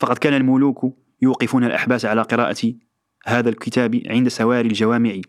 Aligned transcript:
فقد 0.00 0.18
كان 0.18 0.34
الملوك 0.34 0.86
يوقفون 1.22 1.64
الأحباس 1.64 2.04
على 2.04 2.22
قراءة 2.22 2.74
هذا 3.26 3.48
الكتاب 3.48 4.02
عند 4.06 4.28
سواري 4.28 4.68
الجوامع 4.68 5.20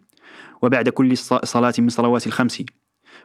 وبعد 0.62 0.90
كل 0.90 1.18
صلاة 1.18 1.74
من 1.80 1.90
صلوات 1.90 2.28
الخمس. 2.28 2.64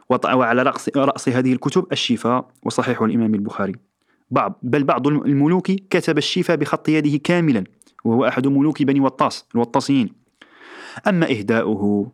وعلى 0.09 0.63
رأس, 0.63 0.89
رأس 0.95 1.29
هذه 1.29 1.53
الكتب 1.53 1.87
الشفاء 1.91 2.47
وصحيح 2.63 3.01
الإمام 3.01 3.35
البخاري. 3.35 3.73
بعض 4.31 4.59
بل 4.63 4.83
بعض 4.83 5.07
الملوك 5.07 5.71
كتب 5.71 6.17
الشفاء 6.17 6.57
بخط 6.57 6.89
يده 6.89 7.17
كاملا 7.23 7.63
وهو 8.03 8.27
أحد 8.27 8.47
ملوك 8.47 8.83
بني 8.83 8.99
وطاس 8.99 9.45
الوطاسيين. 9.55 10.09
أما 11.07 11.29
إهداؤه 11.31 12.11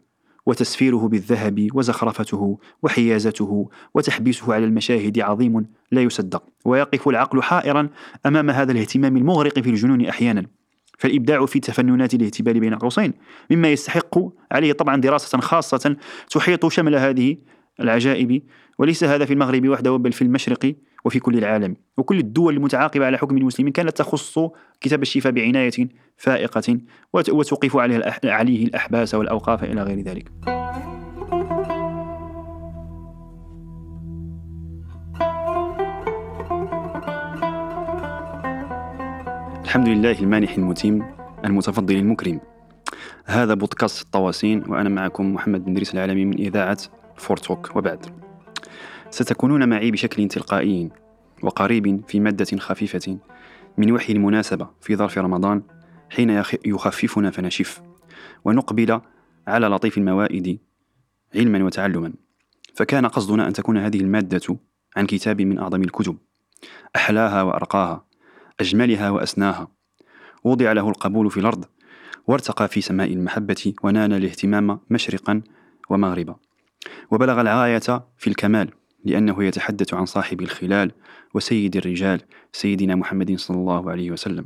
وتسفيره 0.49 1.07
بالذهب 1.07 1.67
وزخرفته 1.73 2.59
وحيازته 2.83 3.69
وتحبيسه 3.93 4.53
على 4.53 4.65
المشاهد 4.65 5.19
عظيم 5.19 5.65
لا 5.91 6.01
يصدق. 6.01 6.43
ويقف 6.65 7.07
العقل 7.07 7.41
حائرا 7.41 7.89
أمام 8.25 8.49
هذا 8.49 8.71
الاهتمام 8.71 9.17
المغرق 9.17 9.59
في 9.59 9.69
الجنون 9.69 10.05
أحيانا. 10.05 10.45
فالإبداع 10.97 11.45
في 11.45 11.59
تفننات 11.59 12.13
الاهتبال 12.13 12.59
بين 12.59 12.75
قوسين 12.75 13.13
مما 13.51 13.71
يستحق 13.71 14.19
عليه 14.51 14.73
طبعا 14.73 14.95
دراسة 14.95 15.39
خاصة 15.39 15.95
تحيط 16.29 16.67
شمل 16.67 16.95
هذه 16.95 17.37
العجائب. 17.79 18.41
وليس 18.79 19.03
هذا 19.03 19.25
في 19.25 19.33
المغرب 19.33 19.67
وحده 19.67 19.95
بل 19.95 20.11
في 20.11 20.21
المشرق. 20.21 20.75
وفي 21.05 21.19
كل 21.19 21.37
العالم. 21.37 21.75
وكل 21.97 22.19
الدول 22.19 22.53
المتعاقبة 22.53 23.05
على 23.05 23.17
حكم 23.17 23.37
المسلمين 23.37 23.73
كانت 23.73 23.97
تخص 23.97 24.39
كتاب 24.81 25.01
الشفاء 25.01 25.31
بعناية 25.31 25.89
فائقة 26.17 26.77
وتوقف 27.13 27.77
عليه 27.77 28.03
عليه 28.23 28.65
الأحباس 28.65 29.15
والأوقاف 29.15 29.63
إلى 29.63 29.83
غير 29.83 29.99
ذلك. 29.99 30.31
الحمد 39.63 39.87
لله 39.87 40.19
المانح 40.19 40.53
المتيم 40.57 41.03
المتفضل 41.45 41.95
المكرم. 41.95 42.39
هذا 43.25 43.53
بودكاست 43.53 44.05
الطواسين 44.05 44.63
وأنا 44.67 44.89
معكم 44.89 45.33
محمد 45.33 45.65
بن 45.65 45.73
دريس 45.73 45.93
العالمي 45.93 46.25
من 46.25 46.37
إذاعة 46.37 46.77
فورتوك 47.15 47.75
وبعد. 47.75 48.05
ستكونون 49.09 49.69
معي 49.69 49.91
بشكل 49.91 50.27
تلقائي 50.27 50.89
وقريب 51.43 52.03
في 52.07 52.19
مادة 52.19 52.57
خفيفة 52.57 53.17
من 53.77 53.91
وحي 53.91 54.13
المناسبة 54.13 54.69
في 54.81 54.95
ظرف 54.95 55.17
رمضان 55.17 55.63
حين 56.09 56.43
يخففنا 56.65 57.31
فنشف 57.31 57.81
ونقبل 58.45 59.01
على 59.47 59.67
لطيف 59.67 59.97
الموائد 59.97 60.59
علما 61.35 61.63
وتعلما. 61.63 62.13
فكان 62.75 63.05
قصدنا 63.05 63.47
أن 63.47 63.53
تكون 63.53 63.77
هذه 63.77 63.99
المادة 63.99 64.57
عن 64.97 65.05
كتاب 65.05 65.41
من 65.41 65.59
أعظم 65.59 65.81
الكتب. 65.81 66.17
أحلاها 66.95 67.41
وأرقاها 67.41 68.05
أجملها 68.59 69.09
وأسناها. 69.09 69.67
وضع 70.43 70.71
له 70.71 70.89
القبول 70.89 71.31
في 71.31 71.39
الأرض 71.39 71.65
وارتقى 72.27 72.67
في 72.67 72.81
سماء 72.81 73.13
المحبة 73.13 73.73
ونال 73.83 74.13
الاهتمام 74.13 74.79
مشرقا 74.89 75.41
ومغربا. 75.89 76.35
وبلغ 77.11 77.41
الغاية 77.41 78.03
في 78.17 78.27
الكمال. 78.27 78.78
لأنه 79.05 79.43
يتحدث 79.43 79.93
عن 79.93 80.05
صاحب 80.05 80.41
الخلال 80.41 80.91
وسيد 81.33 81.75
الرجال 81.75 82.21
سيدنا 82.51 82.95
محمد 82.95 83.35
صلى 83.35 83.57
الله 83.57 83.91
عليه 83.91 84.11
وسلم. 84.11 84.45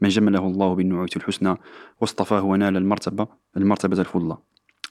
من 0.00 0.08
جمله 0.08 0.46
الله 0.46 0.74
بالنعوت 0.74 1.16
الحسنى 1.16 1.56
واصطفاه 2.00 2.42
ونال 2.42 2.76
المرتبة 2.76 3.26
المرتبة 3.56 4.00
الفضلى. 4.00 4.36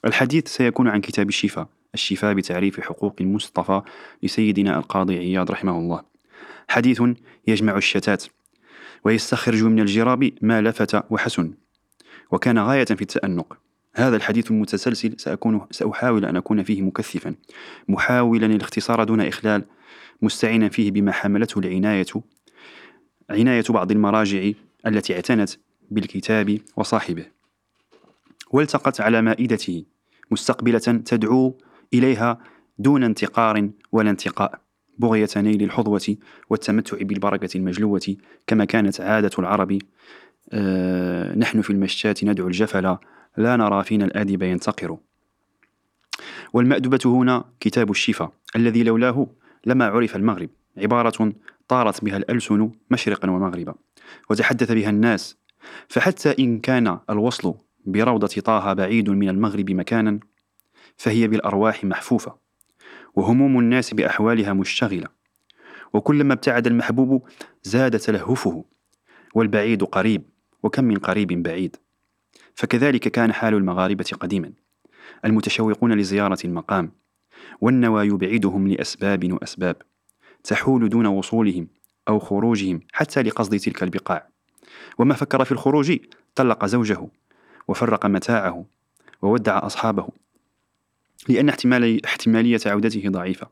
الحديث 0.05 0.47
سيكون 0.47 0.87
عن 0.87 1.01
كتاب 1.01 1.29
الشفاء 1.29 1.67
الشفاء 1.93 2.33
بتعريف 2.33 2.79
حقوق 2.79 3.15
المصطفى 3.21 3.81
لسيدنا 4.23 4.77
القاضي 4.77 5.17
عياض 5.17 5.51
رحمه 5.51 5.77
الله. 5.77 6.01
حديث 6.67 7.03
يجمع 7.47 7.77
الشتات 7.77 8.23
ويستخرج 9.05 9.63
من 9.63 9.79
الجراب 9.79 10.31
ما 10.41 10.61
لفت 10.61 11.03
وحسن 11.09 11.53
وكان 12.31 12.59
غاية 12.59 12.85
في 12.85 13.01
التأنق. 13.01 13.57
هذا 13.95 14.15
الحديث 14.15 14.51
المتسلسل 14.51 15.13
سأكون 15.17 15.61
سأحاول 15.71 16.25
أن 16.25 16.35
أكون 16.35 16.63
فيه 16.63 16.81
مكثفا. 16.81 17.35
محاولا 17.87 18.45
الاختصار 18.45 19.03
دون 19.03 19.21
إخلال 19.21 19.63
مستعينا 20.21 20.69
فيه 20.69 20.91
بما 20.91 21.11
حملته 21.11 21.59
العناية 21.59 22.05
عناية 23.29 23.63
بعض 23.69 23.91
المراجع 23.91 24.51
التي 24.87 25.15
اعتنت 25.15 25.49
بالكتاب 25.91 26.59
وصاحبه. 26.77 27.25
والتقت 28.51 29.01
على 29.01 29.21
مائدته 29.21 29.83
مستقبلة 30.31 30.79
تدعو 30.79 31.57
إليها 31.93 32.39
دون 32.79 33.03
انتقار 33.03 33.69
ولا 33.91 34.09
انتقاء 34.09 34.59
بغية 34.97 35.29
نيل 35.37 35.63
الحظوة 35.63 36.17
والتمتع 36.49 36.97
بالبركة 37.01 37.57
المجلوة 37.57 38.15
كما 38.47 38.65
كانت 38.65 39.01
عادة 39.01 39.31
العرب 39.39 39.77
آه 40.51 41.35
نحن 41.37 41.61
في 41.61 41.69
المشتات 41.69 42.23
ندعو 42.23 42.47
الجفل 42.47 42.97
لا 43.37 43.55
نرى 43.55 43.83
فينا 43.83 44.05
الآدب 44.05 44.41
ينتقر. 44.41 44.97
والمأدبة 46.53 46.99
هنا 47.05 47.45
كتاب 47.59 47.91
الشفا 47.91 48.31
الذي 48.55 48.83
لولاه 48.83 49.27
لما 49.65 49.85
عرف 49.85 50.15
المغرب 50.15 50.49
عبارة 50.77 51.33
طارت 51.67 52.03
بها 52.03 52.17
الألسن 52.17 52.71
مشرقا 52.91 53.29
ومغربا 53.29 53.75
وتحدث 54.29 54.71
بها 54.71 54.89
الناس. 54.89 55.37
فحتى 55.87 56.35
إن 56.39 56.59
كان 56.59 56.99
الوصل 57.09 57.55
بروضة 57.85 58.27
طه 58.27 58.73
بعيد 58.73 59.09
من 59.09 59.29
المغرب 59.29 59.71
مكانا 59.71 60.19
فهي 60.97 61.27
بالأرواح 61.27 61.83
محفوفة 61.83 62.35
وهموم 63.15 63.59
الناس 63.59 63.93
بأحوالها 63.93 64.53
مشتغلة. 64.53 65.07
وكلما 65.93 66.33
ابتعد 66.33 66.67
المحبوب 66.67 67.27
زاد 67.63 67.99
تلهفه 67.99 68.65
والبعيد 69.35 69.83
قريب 69.83 70.23
وكم 70.63 70.83
من 70.83 70.97
قريب 70.97 71.43
بعيد. 71.43 71.75
فكذلك 72.55 73.07
كان 73.07 73.33
حال 73.33 73.53
المغاربة 73.53 74.05
قديما. 74.19 74.51
المتشوقون 75.25 75.93
لزيارة 75.93 76.37
المقام 76.45 76.91
والنوى 77.61 78.07
يبعدهم 78.07 78.67
لأسباب 78.67 79.33
وأسباب 79.33 79.75
تحول 80.43 80.89
دون 80.89 81.05
وصولهم 81.05 81.67
أو 82.07 82.19
خروجهم 82.19 82.79
حتى 82.93 83.21
لقصد 83.21 83.57
تلك 83.59 83.83
البقاع. 83.83 84.27
وما 84.97 85.13
فكر 85.13 85.45
في 85.45 85.51
الخروج 85.51 85.97
طلق 86.35 86.65
زوجه 86.65 87.07
وفرق 87.67 88.05
متاعه 88.05 88.65
وودع 89.21 89.65
أصحابه 89.65 90.07
لأن 91.29 91.49
احتمال 91.49 92.05
احتمالية 92.05 92.59
عودته 92.65 93.09
ضعيفة. 93.09 93.47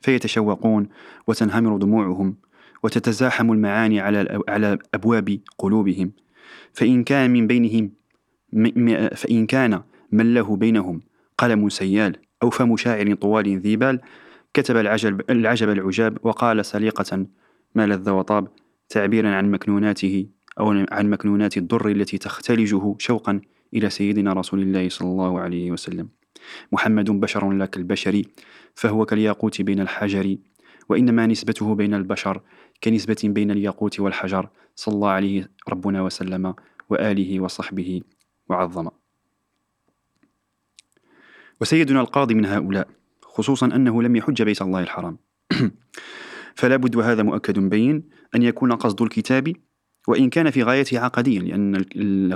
فيتشوقون 0.00 0.88
وتنهمر 1.26 1.76
دموعهم 1.76 2.36
وتتزاحم 2.82 3.52
المعاني 3.52 4.00
على 4.00 4.42
على 4.48 4.78
أبواب 4.94 5.40
قلوبهم. 5.58 6.12
فإن 6.72 7.04
كان 7.04 7.30
من 7.30 7.46
بينهم 7.46 7.97
فإن 9.14 9.46
كان 9.46 9.82
من 10.12 10.34
له 10.34 10.56
بينهم 10.56 11.00
قلم 11.38 11.68
سيال 11.68 12.16
أو 12.42 12.50
فم 12.50 12.76
شاعر 12.76 13.14
طوال 13.14 13.58
ذي 13.58 13.76
بال 13.76 14.00
كتب 14.54 14.76
العجب, 14.76 15.30
العجب 15.30 15.70
العجاب 15.70 16.18
وقال 16.22 16.64
سليقة 16.64 17.26
ما 17.74 17.86
لذ 17.86 18.10
وطاب 18.10 18.48
تعبيرا 18.88 19.28
عن 19.28 19.50
مكنوناته 19.50 20.26
أو 20.60 20.70
عن 20.90 21.10
مكنونات 21.10 21.56
الضر 21.56 21.88
التي 21.88 22.18
تختلجه 22.18 22.94
شوقا 22.98 23.40
إلى 23.74 23.90
سيدنا 23.90 24.32
رسول 24.32 24.62
الله 24.62 24.88
صلى 24.88 25.08
الله 25.08 25.40
عليه 25.40 25.70
وسلم. 25.70 26.08
محمد 26.72 27.10
بشر 27.10 27.52
لا 27.52 27.66
كالبشر 27.66 28.22
فهو 28.74 29.04
كالياقوت 29.04 29.62
بين 29.62 29.80
الحجر 29.80 30.36
وإنما 30.88 31.26
نسبته 31.26 31.74
بين 31.74 31.94
البشر 31.94 32.40
كنسبة 32.84 33.16
بين 33.24 33.50
الياقوت 33.50 34.00
والحجر. 34.00 34.48
صلى 34.74 34.94
الله 34.94 35.08
عليه 35.08 35.50
ربنا 35.68 36.02
وسلم 36.02 36.54
وآله 36.90 37.40
وصحبه 37.40 38.00
وعظم 38.48 38.88
وسيدنا 41.60 42.00
القاضي 42.00 42.34
من 42.34 42.46
هؤلاء 42.46 42.88
خصوصا 43.22 43.66
أنه 43.66 44.02
لم 44.02 44.16
يحج 44.16 44.42
بيت 44.42 44.62
الله 44.62 44.80
الحرام. 44.80 45.18
فلا 46.58 46.76
بد 46.76 46.96
وهذا 46.96 47.22
مؤكد 47.22 47.58
بين 47.58 48.08
أن 48.34 48.42
يكون 48.42 48.72
قصد 48.72 49.02
الكتاب 49.02 49.52
وإن 50.08 50.30
كان 50.30 50.50
في 50.50 50.62
غايته 50.62 50.98
عقديا 51.00 51.40
لأن 51.40 51.84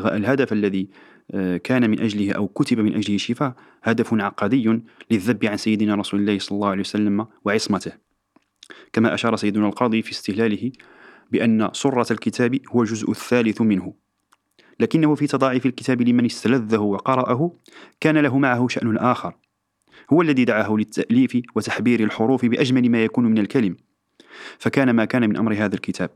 الهدف 0.06 0.52
الذي 0.52 0.88
آه، 1.30 1.56
كان 1.56 1.90
من 1.90 2.00
أجله 2.00 2.32
أو 2.32 2.48
كتب 2.48 2.78
من 2.80 2.94
أجله 2.94 3.16
شفاء 3.16 3.54
هدف 3.82 4.14
عقدي 4.14 4.80
للذب 5.10 5.44
عن 5.44 5.56
سيدنا 5.56 5.94
رسول 5.94 6.20
الله 6.20 6.38
صلى 6.38 6.56
الله 6.56 6.68
عليه 6.68 6.80
وسلم 6.80 7.26
وعصمته. 7.44 7.92
كما 8.92 9.14
أشار 9.14 9.36
سيدنا 9.36 9.66
القاضي 9.66 10.02
في 10.02 10.10
استهلاله 10.10 10.72
بأن 11.30 11.70
صرة 11.72 12.12
الكتاب 12.12 12.58
هو 12.68 12.82
الجزء 12.82 13.10
الثالث 13.10 13.60
منه. 13.60 13.94
لكنه 14.80 15.14
في 15.14 15.26
تضاعف 15.26 15.66
الكتاب 15.66 16.02
لمن 16.02 16.24
استلذه 16.24 16.78
وقرأه 16.78 17.52
كان 18.00 18.18
له 18.18 18.38
معه 18.38 18.68
شأن 18.68 18.96
آخر. 18.96 19.34
هو 20.12 20.22
الذي 20.22 20.44
دعاه 20.44 20.72
للتأليف 20.72 21.36
وتحبير 21.54 22.00
الحروف 22.04 22.46
بأجمل 22.46 22.90
ما 22.90 23.04
يكون 23.04 23.24
من 23.24 23.38
الكلم. 23.38 23.76
فكان 24.58 24.90
ما 24.90 25.04
كان 25.04 25.28
من 25.28 25.36
أمر 25.36 25.54
هذا 25.54 25.74
الكتاب. 25.74 26.10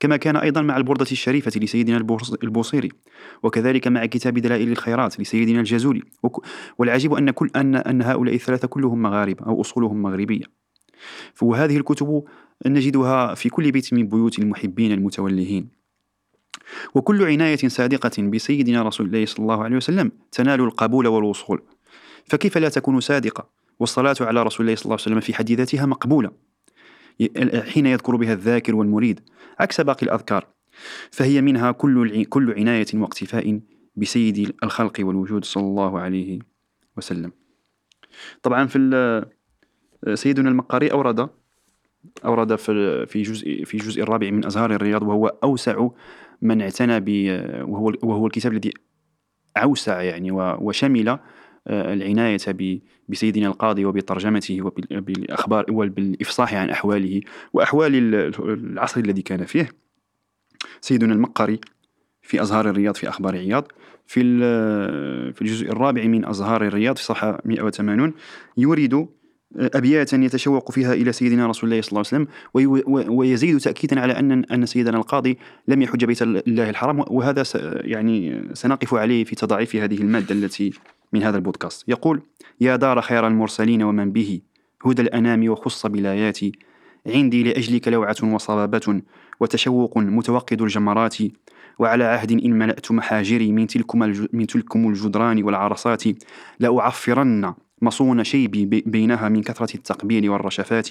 كما 0.00 0.16
كان 0.16 0.36
أيضا 0.36 0.62
مع 0.62 0.76
البردة 0.76 1.06
الشريفة 1.12 1.60
لسيدنا 1.60 1.96
البوصيري 2.42 2.88
وكذلك 3.42 3.88
مع 3.88 4.06
كتاب 4.06 4.38
دلائل 4.38 4.72
الخيرات 4.72 5.20
لسيدنا 5.20 5.60
الجازولي 5.60 6.02
والعجيب 6.78 7.14
أن 7.14 7.30
كل 7.30 7.50
أن 7.56 7.74
أن 7.76 8.02
هؤلاء 8.02 8.34
الثلاثة 8.34 8.68
كلهم 8.68 9.02
مغاربة 9.02 9.46
أو 9.46 9.60
أصولهم 9.60 10.02
مغربية. 10.02 10.44
وهذه 11.42 11.76
الكتب 11.76 12.24
نجدها 12.66 13.34
في 13.34 13.48
كل 13.48 13.70
بيت 13.70 13.94
من 13.94 14.08
بيوت 14.08 14.38
المحبين 14.38 14.92
المتولهين. 14.92 15.81
وكل 16.94 17.24
عناية 17.24 17.56
صادقة 17.56 18.22
بسيدنا 18.22 18.82
رسول 18.82 19.06
الله 19.06 19.26
صلى 19.26 19.42
الله 19.42 19.64
عليه 19.64 19.76
وسلم 19.76 20.12
تنال 20.32 20.60
القبول 20.60 21.06
والوصول. 21.06 21.62
فكيف 22.24 22.58
لا 22.58 22.68
تكون 22.68 23.00
صادقة 23.00 23.48
والصلاة 23.80 24.16
على 24.20 24.42
رسول 24.42 24.66
الله 24.66 24.76
صلى 24.76 24.84
الله 24.84 24.94
عليه 24.94 25.02
وسلم 25.02 25.20
في 25.20 25.34
حد 25.34 25.52
ذاتها 25.52 25.86
مقبولة؟ 25.86 26.30
حين 27.68 27.86
يذكر 27.86 28.16
بها 28.16 28.32
الذاكر 28.32 28.74
والمريد 28.74 29.20
عكس 29.60 29.80
باقي 29.80 30.06
الأذكار. 30.06 30.46
فهي 31.10 31.40
منها 31.40 31.70
كل 31.70 32.24
كل 32.24 32.54
عناية 32.54 32.86
واقتفاء 32.94 33.60
بسيد 33.96 34.54
الخلق 34.64 34.92
والوجود 35.00 35.44
صلى 35.44 35.62
الله 35.62 36.00
عليه 36.00 36.38
وسلم. 36.96 37.32
طبعا 38.42 38.66
في 38.66 39.26
سيدنا 40.14 40.48
المقاري 40.48 40.92
أورد 40.92 41.28
أورد 42.24 42.56
في 42.56 43.22
جزء 43.22 43.64
في 43.64 43.74
الجزء 43.74 44.02
الرابع 44.02 44.30
من 44.30 44.46
أزهار 44.46 44.74
الرياض 44.74 45.02
وهو 45.02 45.26
أوسع 45.26 45.88
من 46.42 46.62
اعتنى 46.62 47.00
ب 47.00 47.08
وهو 47.68 47.92
وهو 48.02 48.26
الكتاب 48.26 48.52
الذي 48.52 48.72
أوسع 49.56 50.02
يعني 50.02 50.30
وشمل 50.32 51.08
آه، 51.68 51.92
العناية 51.92 52.38
بسيدنا 53.08 53.46
القاضي 53.46 53.84
وبترجمته 53.84 54.62
وبالأخبار 54.62 55.64
وبالإفصاح 55.70 56.54
عن 56.54 56.70
أحواله 56.70 57.20
وأحوال 57.52 58.14
العصر 58.40 59.00
الذي 59.00 59.22
كان 59.22 59.44
فيه. 59.44 59.68
سيدنا 60.80 61.14
المقري 61.14 61.60
في 62.22 62.42
أزهار 62.42 62.70
الرياض 62.70 62.94
في 62.94 63.08
أخبار 63.08 63.36
عياض. 63.36 63.72
في 64.06 64.22
في 65.32 65.42
الجزء 65.42 65.68
الرابع 65.68 66.04
من 66.04 66.24
أزهار 66.24 66.66
الرياض 66.66 66.96
في 66.96 67.04
صفحة 67.04 67.40
180 67.44 68.14
يورد 68.56 69.08
أبياتا 69.56 70.16
يتشوق 70.16 70.72
فيها 70.72 70.92
إلى 70.92 71.12
سيدنا 71.12 71.46
رسول 71.46 71.70
الله 71.70 71.82
صلى 71.82 71.90
الله 71.90 72.04
عليه 72.12 72.26
وسلم 72.94 73.18
ويزيد 73.18 73.58
تأكيدا 73.58 74.00
على 74.00 74.12
أن 74.12 74.44
أن 74.44 74.66
سيدنا 74.66 74.96
القاضي 74.96 75.38
لم 75.68 75.82
يحج 75.82 76.04
بيت 76.04 76.22
الله 76.22 76.70
الحرام 76.70 77.04
وهذا 77.10 77.42
يعني 77.80 78.44
سنقف 78.52 78.94
عليه 78.94 79.24
في 79.24 79.34
تضعيف 79.34 79.76
هذه 79.76 79.98
المادة 79.98 80.34
التي 80.34 80.72
من 81.12 81.22
هذا 81.22 81.36
البودكاست. 81.36 81.88
يقول 81.88 82.22
يا 82.60 82.76
دار 82.76 83.00
خير 83.00 83.26
المرسلين 83.26 83.82
ومن 83.82 84.12
به 84.12 84.40
هدى 84.86 85.02
الأنام 85.02 85.48
وخص 85.48 85.86
بلاياتي 85.86 86.52
عندي 87.06 87.42
لأجلك 87.42 87.88
لوعة 87.88 88.16
وصبابة 88.22 89.02
وتشوق 89.40 89.98
متوقد 89.98 90.62
الجمرات 90.62 91.16
وعلى 91.78 92.04
عهد 92.04 92.32
إن 92.32 92.58
ملأت 92.58 92.92
محاجري 92.92 93.52
من 93.52 93.66
تلكم, 93.66 93.98
من 94.32 94.46
تلكم 94.46 94.88
الجدران 94.88 95.42
والعرصات 95.42 96.02
لأعفرن 96.60 97.54
مصون 97.82 98.24
شيبي 98.24 98.64
بينها 98.86 99.28
من 99.28 99.42
كثرة 99.42 99.74
التقبيل 99.74 100.30
والرشفات 100.30 100.88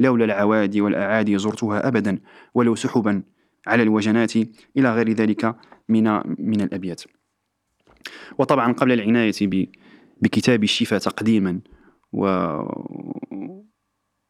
لولا 0.00 0.24
العوادي 0.24 0.80
والأعادي 0.80 1.38
زرتها 1.38 1.88
أبدا 1.88 2.18
ولو 2.54 2.74
سحبا 2.74 3.22
على 3.66 3.82
الوجنات 3.82 4.36
إلى 4.76 4.94
غير 4.94 5.12
ذلك 5.12 5.56
من 5.88 6.04
من 6.38 6.60
الأبيات. 6.60 7.02
وطبعا 8.38 8.72
قبل 8.72 8.92
العناية 8.92 9.32
بكتاب 10.22 10.64
الشفاء 10.64 10.98
تقديما 10.98 11.60
و 12.12 12.26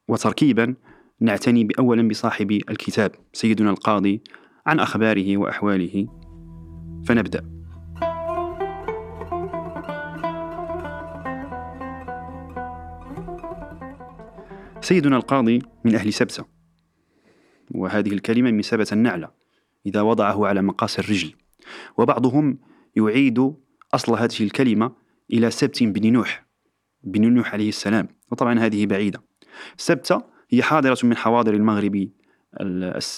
وتركيبا 0.09 0.75
نعتني 1.21 1.69
أولا 1.79 2.09
بصاحب 2.09 2.51
الكتاب 2.53 3.13
سيدنا 3.33 3.71
القاضي 3.71 4.23
عن 4.67 4.81
أخباره 4.81 5.37
وأحواله. 5.37 6.07
فنبدأ. 7.07 7.52
سيدنا 14.83 15.17
القاضي 15.17 15.63
من 15.85 15.95
أهل 15.95 16.13
سبسة. 16.13 16.45
وهذه 17.71 18.13
الكلمة 18.13 18.51
من 18.51 18.63
سبة 18.63 18.87
النعلة 18.93 19.31
إذا 19.87 20.01
وضعه 20.01 20.47
على 20.47 20.63
مقاس 20.63 20.99
الرجل. 20.99 21.33
وبعضهم 21.99 22.59
يعيد 22.97 23.55
أصل 23.95 24.13
هذه 24.13 24.41
الكلمة 24.41 24.93
إلى 25.33 25.51
سبت 25.51 25.83
بن 25.83 26.13
نوح 26.13 26.47
بن 27.05 27.35
نوح 27.35 27.53
عليه 27.53 27.69
السلام. 27.69 28.09
وطبعا 28.33 28.59
هذه 28.59 28.87
بعيدة. 28.87 29.23
سبتة 29.77 30.23
هي 30.51 30.63
حاضرة 30.63 30.99
من 31.05 31.17
حواضر 31.17 31.55
المغرب 31.55 32.09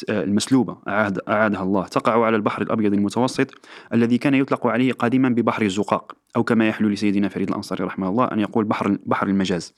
المسلوبة 0.08 0.78
أعاد 0.88 1.18
أعادها 1.28 1.62
الله. 1.62 1.86
تقع 1.86 2.24
على 2.24 2.36
البحر 2.36 2.62
الأبيض 2.62 2.92
المتوسط 2.92 3.50
الذي 3.92 4.18
كان 4.18 4.34
يطلق 4.34 4.66
عليه 4.66 4.92
قديما 4.92 5.28
ببحر 5.28 5.62
الزقاق 5.62 6.16
أو 6.36 6.44
كما 6.44 6.68
يحلو 6.68 6.88
لسيدنا 6.88 7.28
فريد 7.28 7.48
الأنصاري 7.48 7.84
رحمه 7.84 8.08
الله 8.08 8.24
أن 8.24 8.40
يقول 8.40 8.64
بحر 8.64 8.98
بحر 9.06 9.26
المجاز. 9.26 9.74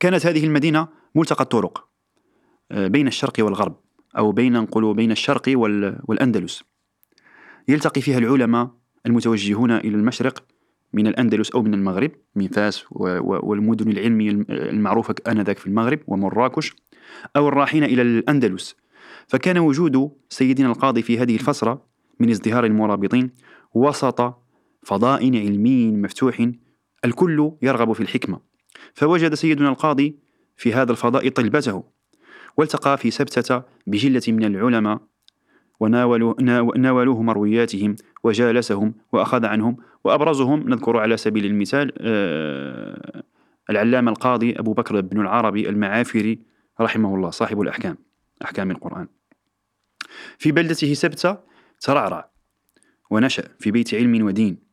كانت 0.00 0.26
هذه 0.26 0.44
المدينة 0.44 0.88
ملتقى 1.14 1.44
الطرق 1.44 1.88
آه، 2.72 2.88
بين 2.88 3.06
الشرق 3.06 3.32
والغرب 3.38 3.76
أو 4.18 4.32
بين 4.32 4.52
نقول 4.52 4.94
بين 4.94 5.10
الشرق 5.10 5.42
والأندلس. 6.08 6.62
يلتقي 7.68 8.00
فيها 8.00 8.18
العلماء 8.18 8.70
المتوجهون 9.06 9.70
إلى 9.70 9.96
المشرق 9.96 10.44
من 10.92 11.06
الأندلس 11.06 11.50
أو 11.50 11.62
من 11.62 11.74
المغرب 11.74 12.10
من 12.34 12.48
فاس 12.48 12.84
والمدن 12.90 13.90
العلمية 13.90 14.30
المعروفة 14.50 15.14
آنذاك 15.28 15.58
في 15.58 15.66
المغرب 15.66 15.98
ومراكش 16.06 16.74
أو 17.36 17.48
الراحين 17.48 17.84
إلى 17.84 18.02
الأندلس. 18.02 18.76
فكان 19.26 19.58
وجود 19.58 20.10
سيدنا 20.28 20.68
القاضي 20.68 21.02
في 21.02 21.18
هذه 21.18 21.34
الفترة 21.34 21.84
من 22.20 22.30
ازدهار 22.30 22.64
المرابطين 22.64 23.30
وسط 23.74 24.34
فضاء 24.82 25.24
علمي 25.24 25.92
مفتوح 25.92 26.50
الكل 27.04 27.52
يرغب 27.62 27.92
في 27.92 28.00
الحكمة. 28.00 28.51
فوجد 28.94 29.34
سيدنا 29.34 29.68
القاضي 29.68 30.16
في 30.56 30.74
هذا 30.74 30.92
الفضاء 30.92 31.28
طلبته 31.28 31.84
والتقى 32.56 32.98
في 32.98 33.10
سبتة 33.10 33.62
بجلة 33.86 34.22
من 34.28 34.44
العلماء 34.44 35.00
وناولوا 35.80 36.42
ناولوه 36.76 37.22
مروياتهم 37.22 37.96
وجالسهم 38.24 38.94
وأخذ 39.12 39.44
عنهم 39.46 39.76
وأبرزهم. 40.04 40.68
نذكر 40.68 40.96
على 40.96 41.16
سبيل 41.16 41.46
المثال 41.46 41.92
آه، 41.98 43.22
العلامة 43.70 44.10
القاضي 44.10 44.52
أبو 44.52 44.72
بكر 44.72 45.00
بن 45.00 45.20
العربي 45.20 45.68
المعافري 45.68 46.38
رحمه 46.80 47.14
الله 47.14 47.30
صاحب 47.30 47.60
الأحكام 47.60 47.96
أحكام 48.44 48.70
القرآن. 48.70 49.08
في 50.38 50.52
بلدته 50.52 50.94
سبتة 50.94 51.38
ترعرع 51.80 52.30
ونشأ 53.10 53.44
في 53.58 53.70
بيت 53.70 53.94
علم 53.94 54.26
ودين. 54.26 54.71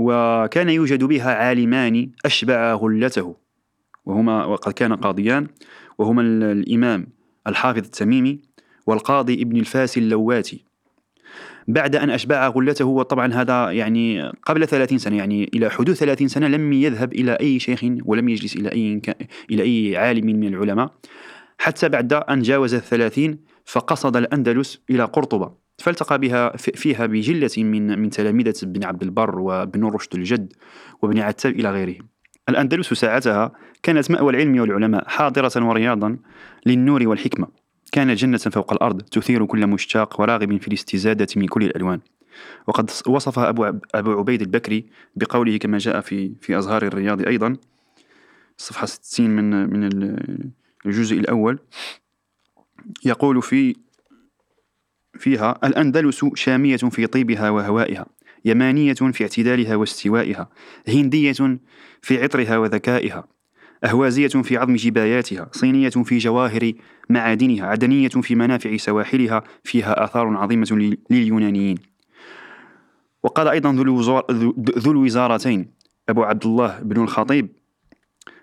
وكان 0.00 0.68
يوجد 0.68 1.04
بها 1.04 1.34
عالمان 1.34 2.10
أشبع 2.24 2.74
غلته 2.74 3.36
وهما 4.06 4.44
وقد 4.44 4.72
كان 4.72 4.92
قاضيان 4.92 5.46
وهما 5.98 6.22
الإمام 6.22 7.06
الحافظ 7.46 7.84
التميمي 7.84 8.40
والقاضي 8.86 9.42
ابن 9.42 9.56
الفاس 9.56 9.98
اللواتي. 9.98 10.64
بعد 11.68 11.96
أن 11.96 12.10
أشبع 12.10 12.48
غلته 12.48 12.84
وطبعا 12.84 13.32
هذا 13.32 13.70
يعني 13.70 14.32
قبل 14.42 14.66
ثلاثين 14.66 14.98
سنة 14.98 15.16
يعني 15.16 15.50
إلى 15.54 15.70
حدود 15.70 15.94
ثلاثين 15.94 16.28
سنة 16.28 16.48
لم 16.48 16.72
يذهب 16.72 17.12
إلى 17.12 17.32
أي 17.32 17.58
شيخ 17.58 17.84
ولم 18.04 18.28
يجلس 18.28 18.56
إلى 18.56 18.72
أي, 18.72 19.02
إلى 19.50 19.62
أي 19.62 19.96
عالم 19.96 20.26
من 20.26 20.54
العلماء. 20.54 20.94
حتى 21.58 21.88
بعد 21.88 22.12
أن 22.12 22.42
جاوز 22.42 22.74
الثلاثين 22.74 23.38
فقصد 23.64 24.16
الأندلس 24.16 24.82
إلى 24.90 25.04
قرطبة. 25.04 25.52
فالتقى 25.80 26.18
بها 26.18 26.56
فيها 26.56 27.06
بجلة 27.06 27.50
من 27.64 27.98
من 27.98 28.10
تلامذة 28.10 28.54
ابن 28.62 28.84
عبد 28.84 29.02
البر 29.02 29.38
وابن 29.38 29.84
رشد 29.84 30.14
الجد 30.14 30.52
وابن 31.02 31.18
عتاب 31.18 31.52
إلى 31.52 31.70
غيرهم 31.70 32.08
الأندلس 32.50 32.92
ساعتها 32.92 33.52
كانت 33.82 34.10
مأوى 34.10 34.30
العلم 34.30 34.60
والعلماء 34.60 35.08
حاضرة 35.08 35.66
ورياضا 35.68 36.16
للنور 36.66 37.08
والحكمة. 37.08 37.48
كانت 37.92 38.18
جنة 38.18 38.38
فوق 38.38 38.72
الأرض 38.72 39.02
تثير 39.02 39.46
كل 39.46 39.66
مشتاق 39.66 40.20
وراغب 40.20 40.60
في 40.60 40.68
الاستزادة 40.68 41.26
من 41.36 41.46
كل 41.46 41.62
الألوان. 41.62 42.00
وقد 42.66 42.90
وصفها 43.06 43.48
أبو, 43.48 43.64
أبو 43.94 44.12
عبيد 44.12 44.42
البكري 44.42 44.86
بقوله 45.16 45.56
كما 45.56 45.78
جاء 45.78 46.00
في 46.00 46.32
في 46.40 46.58
أزهار 46.58 46.82
الرياض 46.82 47.26
أيضا 47.26 47.56
صفحة 48.56 48.86
60 48.86 49.30
من 49.30 49.50
من 49.50 50.16
الجزء 50.86 51.18
الأول. 51.18 51.58
يقول 53.04 53.42
في 53.42 53.76
فيها 55.20 55.58
الأندلس 55.64 56.24
شامية 56.34 56.76
في 56.76 57.06
طيبها 57.06 57.50
وهوائها 57.50 58.06
يمانية 58.44 58.94
في 58.94 59.22
اعتدالها 59.24 59.76
واستوائها 59.76 60.48
هندية 60.88 61.58
في 62.02 62.22
عطرها 62.22 62.58
وذكائها 62.58 63.24
أهوازية 63.84 64.28
في 64.28 64.56
عظم 64.56 64.76
جباياتها 64.76 65.48
صينية 65.52 65.88
في 65.88 66.18
جواهر 66.18 66.72
معادنها 67.10 67.66
عدنية 67.66 68.08
في 68.08 68.34
منافع 68.34 68.76
سواحلها 68.76 69.42
فيها 69.64 70.04
آثار 70.04 70.36
عظيمة 70.36 70.96
لليونانيين. 71.10 71.78
وقال 73.22 73.48
أيضا 73.48 73.72
ذو 74.78 74.90
الوزارتين 74.90 75.70
أبو 76.08 76.22
عبد 76.22 76.46
الله 76.46 76.78
بن 76.78 77.02
الخطيب 77.02 77.48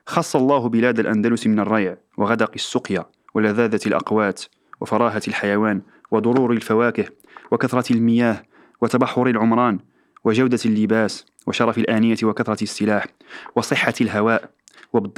خص 0.05 0.35
الله 0.35 0.69
بلاد 0.69 0.99
الأندلس 0.99 1.47
من 1.47 1.59
الريع 1.59 1.97
وغدق 2.17 2.51
السقيا 2.55 3.05
ولذاذة 3.35 3.79
الأقوات 3.87 4.43
وفراهة 4.81 5.21
الحيوان 5.27 5.81
وضرور 6.11 6.51
الفواكه 6.51 7.05
وكثرة 7.51 7.93
المياه 7.93 8.43
وتبحر 8.81 9.27
العمران 9.27 9.79
وجودة 10.23 10.59
اللباس 10.65 11.25
وشرف 11.47 11.77
الآنية 11.77 12.17
وكثرة 12.23 12.63
السلاح 12.63 13.05
وصحة 13.55 13.93
الهواء 14.01 14.49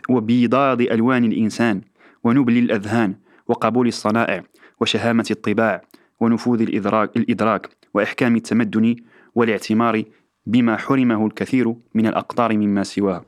وبيضاض 0.09 0.81
ألوان 0.81 1.23
الإنسان 1.25 1.81
ونبل 2.23 2.57
الأذهان 2.57 3.15
وقبول 3.47 3.87
الصنائع 3.87 4.43
وشهامة 4.81 5.25
الطباع 5.31 5.81
ونفوذ 6.19 6.61
الإدراك, 6.61 7.17
الإدراك 7.17 7.69
وإحكام 7.93 8.35
التمدن 8.35 8.95
والاعتمار 9.35 10.03
بما 10.45 10.77
حرمه 10.77 11.25
الكثير 11.27 11.75
من 11.93 12.07
الأقطار 12.07 12.57
مما 12.57 12.83
سواها 12.83 13.25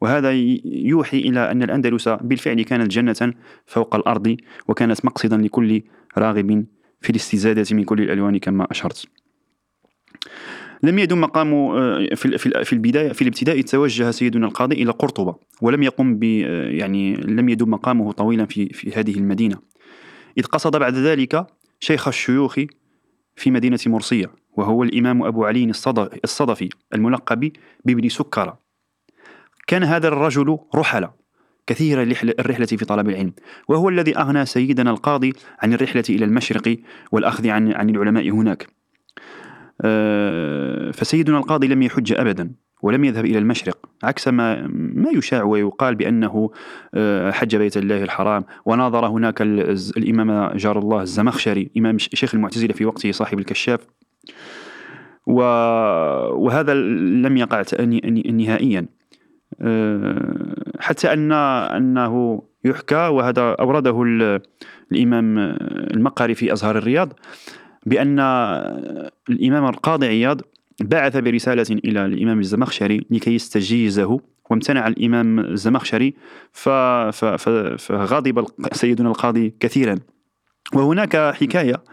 وهذا 0.00 0.30
يوحي 0.64 1.18
إلى 1.18 1.50
أن 1.50 1.62
الأندلس 1.62 2.08
بالفعل 2.08 2.62
كانت 2.62 2.90
جنة 2.90 3.34
فوق 3.66 3.94
الأرض 3.94 4.36
وكانت 4.68 5.04
مقصدا 5.04 5.36
لكل 5.36 5.82
راغب 6.18 6.66
في 7.02 7.10
الاستزادة 7.10 7.76
من 7.76 7.84
كل 7.84 8.00
الألوان 8.00 8.38
كما 8.38 8.66
أشرت. 8.70 9.06
لم 10.82 10.98
يدم 10.98 11.20
مقام 11.20 11.54
آه، 11.54 12.14
في 12.14 12.72
البداية 12.72 13.12
في 13.12 13.22
الابتداء 13.22 13.60
توجه 13.60 14.10
سيدنا 14.10 14.46
القاضي 14.46 14.82
إلى 14.82 14.92
قرطبة 14.92 15.34
ولم 15.60 15.82
يقم 15.82 16.14
ب 16.14 16.24
آه، 16.24 16.68
يعني 16.68 17.14
لم 17.14 17.48
يدم 17.48 17.70
مقامه 17.70 18.12
طويلا 18.12 18.46
في 18.46 18.68
في 18.68 18.92
هذه 18.92 19.14
المدينة. 19.14 19.58
إذ 20.38 20.44
قصد 20.44 20.76
بعد 20.76 20.94
ذلك 20.94 21.46
شيخ 21.80 22.08
الشيوخ 22.08 22.58
في 23.36 23.50
مدينة 23.50 23.78
مرسية 23.86 24.30
وهو 24.56 24.82
الإمام 24.82 25.22
أبو 25.22 25.44
علي 25.44 25.72
الصدفي 26.24 26.68
الملقب 26.94 27.52
بابن 27.84 28.08
سكرة 28.08 28.58
كان 29.66 29.82
هذا 29.82 30.08
الرجل 30.08 30.58
رحل 30.74 31.08
كثير 31.66 32.02
الرحلة 32.38 32.66
في 32.66 32.84
طلب 32.84 33.08
العلم 33.08 33.32
وهو 33.68 33.88
الذي 33.88 34.18
أغنى 34.18 34.46
سيدنا 34.46 34.90
القاضي 34.90 35.32
عن 35.62 35.72
الرحلة 35.72 36.04
إلى 36.10 36.24
المشرق 36.24 36.76
والأخذ 37.12 37.48
عن, 37.48 37.72
عن 37.72 37.90
العلماء 37.90 38.30
هناك. 38.30 38.66
آه، 39.80 40.90
فسيدنا 40.90 41.38
القاضي 41.38 41.68
لم 41.68 41.82
يحج 41.82 42.12
أبدا 42.12 42.50
ولم 42.82 43.04
يذهب 43.04 43.24
إلى 43.24 43.38
المشرق 43.38 43.78
عكس 44.02 44.28
ما 44.28 44.66
ما 44.72 45.10
يشاع 45.10 45.42
ويقال 45.42 45.94
بأنه 45.94 46.50
آه، 46.94 47.30
حج 47.30 47.56
بيت 47.56 47.76
الله 47.76 48.02
الحرام 48.02 48.44
وناظر 48.64 49.06
هناك 49.06 49.42
الإمام 49.96 50.56
جار 50.56 50.78
الله 50.78 51.02
الزمخشري 51.02 51.70
إمام 51.76 51.98
شيخ 51.98 52.34
المعتزلة 52.34 52.72
في 52.72 52.84
وقته 52.84 53.12
صاحب 53.12 53.38
الكشاف. 53.38 53.80
وهذا 55.26 56.74
لم 56.74 57.36
يقع 57.36 57.62
نهائيا. 58.30 58.86
حتى 60.80 61.12
أن 61.12 61.32
أنه 61.32 62.42
يحكى 62.64 63.08
وهذا 63.08 63.56
أورده 63.60 64.02
الإمام 64.92 65.38
المقري 65.94 66.34
في 66.34 66.52
أزهار 66.52 66.78
الرياض 66.78 67.12
بأن 67.86 68.20
الإمام 69.30 69.64
القاضي 69.64 70.06
عياض 70.06 70.40
بعث 70.80 71.16
برسالة 71.16 71.66
إلى 71.84 72.06
الإمام 72.06 72.40
الزمخشري 72.40 73.06
لكي 73.10 73.34
يستجيزه 73.34 74.20
وامتنع 74.50 74.86
الإمام 74.86 75.38
الزمخشري 75.40 76.14
فغضب 77.78 78.46
سيدنا 78.72 79.08
القاضي 79.08 79.54
كثيرا. 79.60 79.98
وهناك 80.74 81.16
حكاية 81.16 81.84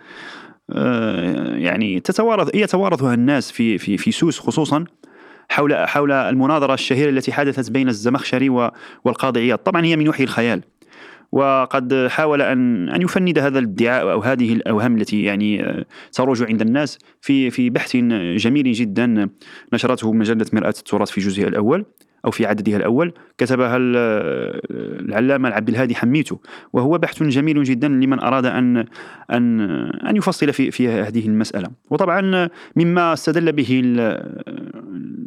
آه، 0.71 1.55
يعني 1.55 1.99
تتوارث 1.99 2.55
يتوارثها 2.55 3.13
الناس 3.13 3.51
في 3.51 3.77
في 3.77 3.97
في 3.97 4.11
سوس 4.11 4.39
خصوصا 4.39 4.85
حول 5.50 5.75
حول 5.88 6.12
المناظرة 6.12 6.74
الشهيرة 6.74 7.10
التي 7.10 7.34
حدثت 7.34 7.72
بين 7.72 7.88
الزمخشري 7.88 8.50
والقاضي 9.03 9.39
عياض، 9.39 9.58
طبعا 9.58 9.86
هي 9.86 9.96
من 9.96 10.10
وحي 10.10 10.24
الخيال. 10.24 10.62
وقد 11.32 12.08
حاول 12.10 12.41
ان 12.41 12.89
أن 12.89 13.01
يفند 13.01 13.39
هذا 13.39 13.60
الادعاء 13.60 14.12
أو 14.12 14.20
هذه 14.20 14.53
الأوهام 14.53 14.98
التي 14.98 15.24
يعني 15.24 15.63
آه، 15.63 15.86
تروج 16.12 16.44
عند 16.44 16.62
الناس 16.62 16.98
في 17.22 17.50
في 17.50 17.70
بحث 17.70 17.96
جميل 18.36 18.72
جدا 18.72 19.29
نشرته 19.74 20.13
مجلة 20.13 20.46
مرآة 20.53 20.70
التراث 20.70 21.10
في 21.10 21.22
جزئها 21.22 21.48
الأول 21.48 21.86
أو 22.25 22.31
في 22.31 22.45
عددها 22.45 22.77
الأول 22.77 23.13
كتبها 23.38 23.77
العلامة 23.79 25.49
عبد 25.49 25.69
الهادي 25.69 25.95
حميتو 25.95 26.38
وهو 26.73 26.97
بحث 26.97 27.23
جميل 27.23 27.63
جدا 27.63 27.88
لمن 27.88 28.19
أراد 28.19 28.45
أن 28.45 28.85
أن 29.31 29.61
أن 30.07 30.15
يفصل 30.15 30.53
في 30.53 30.71
في 30.71 30.88
هذه 30.88 31.27
المسألة. 31.27 31.67
وطبعا 31.89 32.49
مما 32.75 33.13
استدل 33.13 33.51
به 33.51 33.81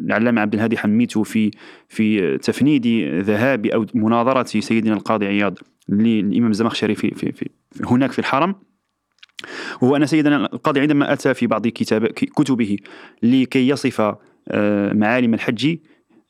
العلامة 0.07 0.41
عبد 0.41 0.55
الهادي 0.55 0.79
حميتو 0.79 1.23
في 1.23 1.51
في 1.89 2.39
تفنيد 2.39 2.87
ذهاب 3.23 3.67
أو 3.67 3.87
مناظرة 3.95 4.61
سيدنا 4.61 4.95
القاضي 4.95 5.27
عياض 5.27 5.59
للإمام 5.89 6.51
الزمخشري 6.51 6.95
في, 6.95 7.11
في, 7.11 7.33
في 7.33 7.49
هناك 7.85 8.13
في 8.13 8.19
الحرم. 8.19 8.55
هو 9.83 9.97
أن 9.97 10.07
سيدنا 10.07 10.37
القاضي 10.37 10.81
عندما 10.81 11.13
أتى 11.13 11.35
في 11.35 11.47
بعض 11.47 11.69
كتاب 11.69 12.07
كتبه 12.07 12.77
لكي 13.23 13.69
يصف 13.69 14.15
آه، 14.49 14.93
معالم 14.93 15.35
الحج 15.35 15.77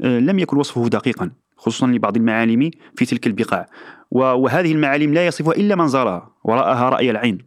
لم 0.03 0.39
يكن 0.39 0.57
وصفه 0.57 0.89
دقيقا 0.89 1.31
خصوصا 1.57 1.87
لبعض 1.87 2.17
المعالم 2.17 2.71
في 2.97 3.05
تلك 3.07 3.27
البقاع. 3.27 3.67
وهذه 4.11 4.73
المعالم 4.73 5.15
لا 5.15 5.27
يصفها 5.27 5.55
إلا 5.55 5.75
من 5.75 5.89
زارها 5.89 6.31
ورآها 6.45 6.89
رأي 6.89 7.11
العين 7.11 7.39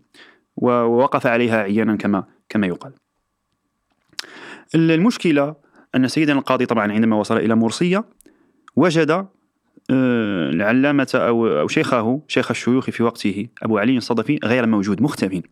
ووقف 0.57 1.27
عليها 1.27 1.57
عيانا 1.57 1.95
كما 1.95 2.23
كما 2.49 2.67
يقال. 2.67 2.93
المشكلة 4.75 5.55
أن 5.95 6.07
سيدنا 6.07 6.39
القاضي 6.39 6.65
طبعا 6.65 6.91
عندما 6.91 7.15
وصل 7.15 7.37
إلى 7.37 7.55
مرسية 7.55 8.05
وجد 8.75 9.11
آه، 9.89 10.49
العلامة 10.49 11.07
أو 11.15 11.67
شيخه 11.67 12.21
شيخ 12.27 12.51
الشيوخ 12.51 12.89
في 12.89 13.03
وقته 13.03 13.47
أبو 13.63 13.77
علي 13.77 13.97
الصدفي 13.97 14.39
غير 14.43 14.67
موجود 14.67 15.01
مختفي 15.01 15.43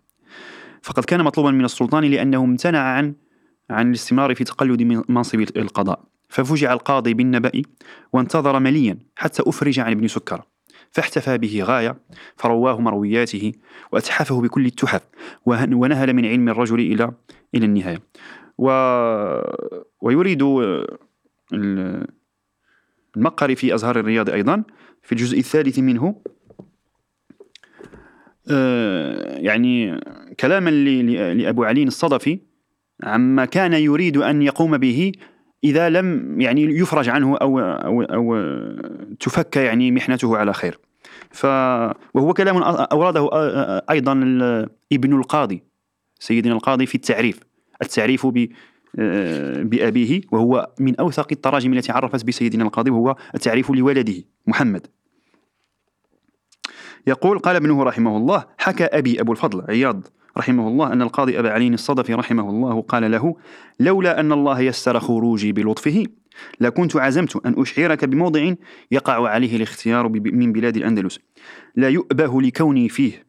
فقد 0.82 1.06
كان 1.06 1.24
مطلوبا 1.24 1.52
من 1.52 1.66
السلطان 1.66 2.04
لأنه 2.04 2.44
امتنع 2.44 2.80
عن 2.80 3.14
عن 3.70 3.90
الاستمرار 3.90 4.36
في 4.36 4.44
تقلد 4.44 4.82
منصب 5.10 5.40
القضاء. 5.58 6.04
ففجع 6.34 6.74
القاضي 6.74 7.13
بالنبأ 7.13 7.62
وانتظر 8.13 8.60
مليا 8.60 8.98
حتى 9.16 9.44
أفرج 9.48 9.80
عن 9.80 9.92
ابن 9.92 10.08
سكر 10.08 10.42
فاحتفى 10.92 11.38
به 11.38 11.63
غاية 11.63 11.96
فرواه 12.38 12.82
مروياته 12.82 13.52
وأتحفه 13.92 14.42
بكل 14.42 14.66
التحف 14.66 15.02
ونهل 15.46 16.13
من 16.13 16.25
علم 16.25 16.50
الرجل 16.50 16.80
إلى 16.80 17.12
إلى 17.56 17.66
النهاية. 17.66 18.00
و... 18.58 18.70
ويريد 20.02 20.44
المقري 23.18 23.56
في 23.56 23.75
أزهار 23.75 24.00
الرياض 24.00 24.30
أيضا 24.30 24.63
في 25.04 25.12
الجزء 25.12 25.40
الثالث 25.40 25.80
منه. 25.80 26.22
آه، 28.52 29.38
يعني 29.38 30.00
كلاما 30.40 30.70
لأبو 31.34 31.63
علي 31.63 31.84
الصدفي 31.84 32.40
عما 33.04 33.46
كان 33.46 33.74
يريد 33.74 34.18
أن 34.18 34.42
يقوم 34.42 34.78
به 34.78 35.12
إذا 35.63 35.89
لم 35.89 36.41
يعني 36.41 36.63
يفرج 36.63 37.10
عنه 37.10 37.38
أو 37.38 37.60
أو 37.60 38.01
أو 38.01 38.38
تفك 39.20 39.58
يعني 39.58 39.91
محنته 39.91 40.38
على 40.38 40.53
خير. 40.53 40.79
ف 41.32 41.46
وهو 42.13 42.34
كلام 42.34 42.58
اورده 42.63 43.29
أيضا 43.89 44.12
ابن 44.91 45.13
القاضي 45.13 45.63
سيدنا 46.20 46.53
القاضي 46.53 46.86
في 46.86 46.96
التعريف 46.96 47.39
التعريف 47.82 48.25
ب 48.25 48.48
بأبيه 49.70 50.22
وهو 50.32 50.70
من 50.79 50.96
أوثق 51.00 51.27
التراجم 51.32 51.74
التي 51.74 51.91
عرفت 51.91 52.25
بسيدنا 52.25 52.63
القاضي 52.63 52.91
وهو 52.91 53.15
التعريف 53.36 53.72
لولده 53.72 54.24
محمد 54.48 54.88
يقول 57.08 57.39
قال 57.39 57.55
ابنه 57.55 57.84
رحمه 57.84 58.17
الله 58.17 58.46
حكى 58.58 58.84
أبي 58.84 59.22
أبو 59.22 59.32
الفضل 59.32 59.63
عياض 59.70 60.08
رحمه 60.38 60.68
الله 60.68 60.94
أن 60.94 61.02
القاضي 61.02 61.40
أبا 61.40 61.52
علي 61.52 61.68
الصدفي 61.68 62.13
رحمه 62.13 62.50
الله 62.50 62.82
قال 62.82 63.12
له 63.12 63.36
لولا 63.80 64.20
أن 64.20 64.32
الله 64.32 64.62
يسر 64.62 65.00
خروجي 65.00 65.52
بلطفه 65.52 66.04
لكنت 66.60 66.96
عزمت 66.96 67.46
أن 67.46 67.56
أشعرك 67.58 68.06
بموضع 68.06 68.54
يقع 68.92 69.30
عليه 69.30 69.56
الاختيار 69.56 70.10
من 70.10 70.54
بلاد 70.54 70.78
الأندلس. 70.78 71.20
لا 71.75 71.90
يؤبه 71.90 72.42
لكوني 72.42 72.90
فيه 72.90 73.25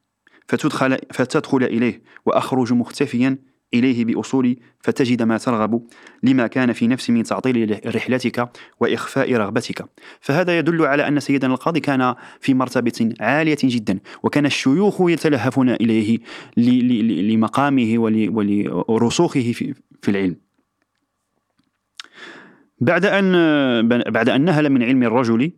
فتدخل, 0.48 0.98
فتدخل 1.12 1.64
إليه 1.64 2.02
وأخرج 2.26 2.72
مختفيا 2.72 3.38
إليه 3.74 4.04
بأصول 4.04 4.56
فتجد 4.80 5.22
ما 5.22 5.38
ترغب 5.38 5.82
لما 6.22 6.46
كان 6.46 6.72
في 6.72 6.86
نفسي 6.86 7.12
من 7.12 7.22
تعطيل 7.22 7.80
رحلتك 7.86 8.48
وإخفاء 8.80 9.34
رغبتك. 9.34 9.84
فهذا 10.20 10.58
يدل 10.58 10.82
على 10.86 11.08
أن 11.08 11.20
سيدنا 11.20 11.54
القاضي 11.54 11.80
كان 11.80 12.14
في 12.40 12.54
مرتبة 12.54 13.14
عالية 13.20 13.58
جدا 13.64 13.98
وكان 14.22 14.46
الشيوخ 14.46 15.00
يتلهفون 15.00 15.68
إليه 15.70 16.18
لمقامه 16.56 17.94
ولرسوخه 18.88 19.52
في 20.02 20.08
العلم. 20.08 20.36
بعد 22.80 23.04
أن 23.04 23.32
بعد 23.88 24.28
أن 24.28 24.40
نهل 24.44 24.70
من 24.70 24.82
علم 24.82 25.02
الرجل 25.02 25.52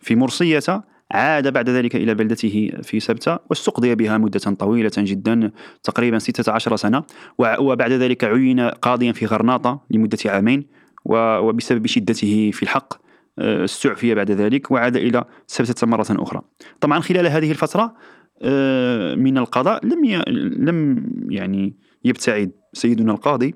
في 0.00 0.16
مرصية 0.16 0.84
عاد 1.12 1.52
بعد 1.52 1.70
ذلك 1.70 1.96
إلى 1.96 2.14
بلدته 2.14 2.72
في 2.82 3.00
سبتة 3.00 3.38
واستقضي 3.50 3.94
بها 3.94 4.18
مدة 4.18 4.38
طويلة 4.38 4.90
جدا 4.98 5.50
تقريبا 5.82 6.18
16 6.18 6.76
سنة. 6.76 7.04
وبعد 7.38 7.92
ذلك 7.92 8.24
عين 8.24 8.60
قاضيا 8.60 9.12
في 9.12 9.26
غرناطة 9.26 9.80
لمدة 9.90 10.18
عامين 10.26 10.66
وبسبب 11.04 11.86
شدته 11.86 12.50
في 12.50 12.62
الحق 12.62 13.02
آه، 13.38 13.64
استعفي 13.64 14.14
بعد 14.14 14.30
ذلك 14.30 14.70
وعاد 14.70 14.96
إلى 14.96 15.24
سبتة 15.46 15.86
مرة 15.86 16.06
أخرى. 16.10 16.42
طبعا 16.80 17.00
خلال 17.00 17.26
هذه 17.26 17.50
الفترة 17.50 17.94
آه، 18.42 19.14
من 19.14 19.38
القضاء 19.38 19.86
لم 19.86 20.22
لم 20.68 21.06
يعني 21.30 21.76
يبتعد 22.04 22.50
سيدنا 22.72 23.12
القاضي 23.12 23.54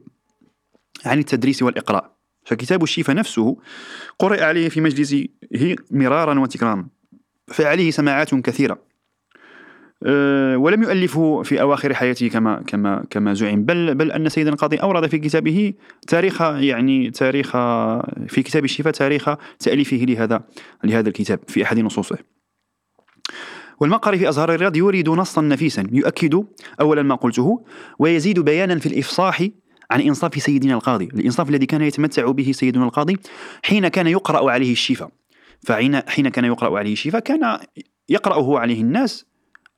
عن 1.06 1.18
التدريس 1.18 1.62
والإقراء. 1.62 2.16
فكتاب 2.44 2.82
الشيفة 2.82 3.12
نفسه 3.12 3.56
قرئ 4.18 4.42
عليه 4.42 4.68
في 4.68 4.80
مجلسه 4.80 5.26
مرارا 5.90 6.40
وتكرارا. 6.40 6.88
فعليه 7.48 7.90
سماعات 7.90 8.34
كثيرة. 8.34 8.78
آه، 10.06 10.56
ولم 10.56 10.82
يؤلفه 10.82 11.42
في 11.42 11.60
أواخر 11.60 11.94
حياته 11.94 12.28
كما 12.28 12.62
كما 12.66 13.04
كما 13.10 13.34
زعم. 13.34 13.64
بل 13.64 13.94
بل 13.94 14.12
أن 14.12 14.28
سيدنا 14.28 14.52
القاضي 14.52 14.76
أورد 14.76 15.06
في 15.06 15.18
كتابه 15.18 15.72
تاريخ 16.08 16.40
يعني 16.40 17.10
تاريخ 17.10 17.50
في 18.28 18.42
كتاب 18.44 18.64
الشفاء 18.64 18.92
تاريخ 18.92 19.28
تأليفه 19.58 19.96
لهذا 19.96 20.42
لهذا 20.84 21.08
الكتاب 21.08 21.40
في 21.48 21.62
أحد 21.62 21.78
نصوصه. 21.78 22.18
والمقري 23.80 24.18
في 24.18 24.28
أزهار 24.28 24.54
الرياض 24.54 24.76
يورد 24.76 25.08
نصا 25.08 25.42
نفيسا 25.42 25.86
يؤكد 25.92 26.44
أولا 26.80 27.02
ما 27.02 27.14
قلته 27.14 27.64
ويزيد 27.98 28.40
بيانا 28.40 28.78
في 28.78 28.86
الإفصاح 28.86 29.48
عن 29.90 30.00
إنصاف 30.00 30.42
سيدنا 30.42 30.74
القاضي. 30.74 31.04
الإنصاف 31.04 31.48
الذي 31.48 31.66
كان 31.66 31.82
يتمتع 31.82 32.30
به 32.30 32.52
سيدنا 32.52 32.84
القاضي 32.84 33.16
حين 33.62 33.88
كان 33.88 34.06
يقرأ 34.06 34.50
عليه 34.50 34.72
الشفاء. 34.72 35.10
فحين 35.66 36.00
حين 36.08 36.28
كان 36.28 36.44
يقرأ 36.44 36.78
عليه 36.78 36.92
الشفاء 36.92 37.20
كان 37.20 37.58
يقرأه 38.08 38.58
عليه 38.58 38.80
الناس 38.80 39.26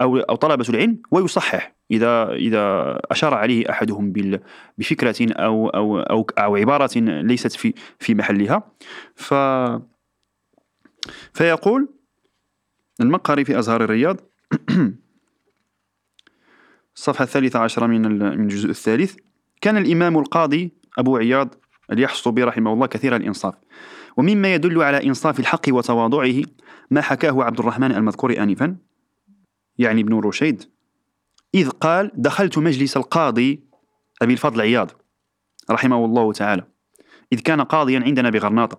أو 0.00 0.18
أو 0.18 0.36
طلبة 0.36 0.64
العلم 0.68 1.02
ويصحح 1.10 1.74
إذا 1.90 2.32
إذا 2.32 2.94
أشار 3.10 3.34
عليه 3.34 3.70
أحدهم 3.70 4.12
بفكرة 4.78 5.32
أو 5.32 5.68
أو 5.68 6.00
أو 6.00 6.26
أو 6.38 6.56
عبارة 6.56 6.98
ليست 6.98 7.52
في 7.52 7.74
في 7.98 8.14
محلها. 8.14 8.72
ف 9.14 9.34
فيقول 11.32 11.88
المقهري 13.00 13.44
في 13.44 13.58
أزهار 13.58 13.84
الرياض 13.84 14.16
الصفحة 16.96 17.24
الثالثة 17.24 17.58
عشرة 17.58 17.86
من 17.86 18.02
من 18.18 18.42
الجزء 18.42 18.70
الثالث 18.70 19.16
كان 19.60 19.76
الإمام 19.76 20.18
القاضي 20.18 20.72
أبو 20.98 21.16
عياض 21.16 21.54
اليحصبي 21.92 22.42
رحمه 22.42 22.72
الله 22.72 22.86
كثير 22.86 23.16
الإنصاف. 23.16 23.54
ومما 24.18 24.54
يدل 24.54 24.82
على 24.82 25.06
إنصاف 25.06 25.40
الحق 25.40 25.62
وتواضعه 25.68 26.42
ما 26.90 27.00
حكاه 27.00 27.44
عبد 27.44 27.58
الرحمن 27.58 27.92
المذكور 27.92 28.42
آنفا 28.42 28.76
يعني 29.78 30.00
ابن 30.00 30.14
رشيد 30.14 30.62
إذ 31.54 31.70
قال 31.70 32.10
دخلت 32.14 32.58
مجلس 32.58 32.96
القاضي 32.96 33.60
أبي 34.22 34.32
الفضل 34.32 34.60
عياض 34.60 34.90
رحمه 35.70 36.04
الله 36.04 36.32
تعالى 36.32 36.64
إذ 37.32 37.40
كان 37.40 37.60
قاضيا 37.60 38.00
عندنا 38.00 38.30
بغرناطة 38.30 38.78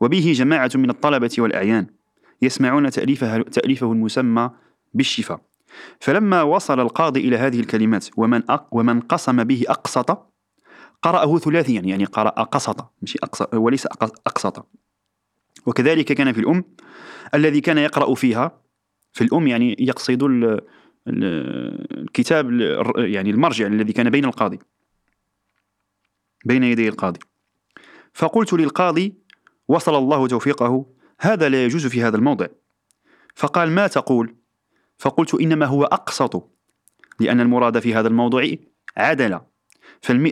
وبه 0.00 0.32
جماعة 0.36 0.70
من 0.74 0.90
الطلبة 0.90 1.30
والأعيان 1.38 1.86
يسمعون 2.42 2.90
تأليفه, 2.90 3.42
تأليفه 3.42 3.92
المسمى 3.92 4.50
بالشفاء. 4.94 5.40
فلما 6.00 6.42
وصل 6.42 6.80
القاضي 6.80 7.20
إلى 7.20 7.36
هذه 7.36 7.60
الكلمات 7.60 8.06
ومن, 8.16 8.42
ومن 8.70 9.00
قسم 9.00 9.44
به 9.44 9.64
أقسط 9.68 10.27
قرأه 11.02 11.38
ثلاثيا 11.38 11.80
يعني 11.80 12.04
قرأ 12.04 12.42
قسط 12.42 12.92
مش 13.02 13.16
أقسط 13.16 13.54
وليس 13.54 13.86
أقسط. 14.26 14.66
وكذلك 15.66 16.12
كان 16.12 16.32
في 16.32 16.40
الأم 16.40 16.64
الذي 17.34 17.60
كان 17.60 17.78
يقرأ 17.78 18.14
فيها. 18.14 18.60
في 19.12 19.24
الأم 19.24 19.46
يعني 19.46 19.76
يقصد 19.78 20.50
الكتاب 21.08 22.50
يعني 22.96 23.30
المرجع 23.30 23.66
الذي 23.66 23.92
كان 23.92 24.10
بين 24.10 24.24
القاضي. 24.24 24.58
بين 26.44 26.62
يدي 26.64 26.88
القاضي. 26.88 27.20
فقلت 28.12 28.52
للقاضي 28.52 29.14
وصل 29.68 29.94
الله 29.94 30.28
توفيقه 30.28 30.86
هذا 31.20 31.48
لا 31.48 31.64
يجوز 31.64 31.86
في 31.86 32.02
هذا 32.02 32.16
الموضع. 32.16 32.46
فقال 33.34 33.70
ما 33.70 33.86
تقول؟ 33.86 34.36
فقلت 34.98 35.34
إنما 35.34 35.66
هو 35.66 35.84
أقسط 35.84 36.50
لأن 37.20 37.40
المراد 37.40 37.78
في 37.78 37.94
هذا 37.94 38.08
الموضوع 38.08 38.50
عدل. 38.96 39.40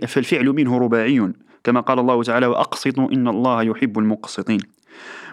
فالفعل 0.06 0.46
منه 0.46 0.78
رباعي 0.78 1.32
كما 1.64 1.80
قال 1.80 1.98
الله 1.98 2.22
تعالى 2.22 2.46
وأقسطوا 2.46 3.12
إن 3.12 3.28
الله 3.28 3.62
يحب 3.62 3.98
المقسطين. 3.98 4.60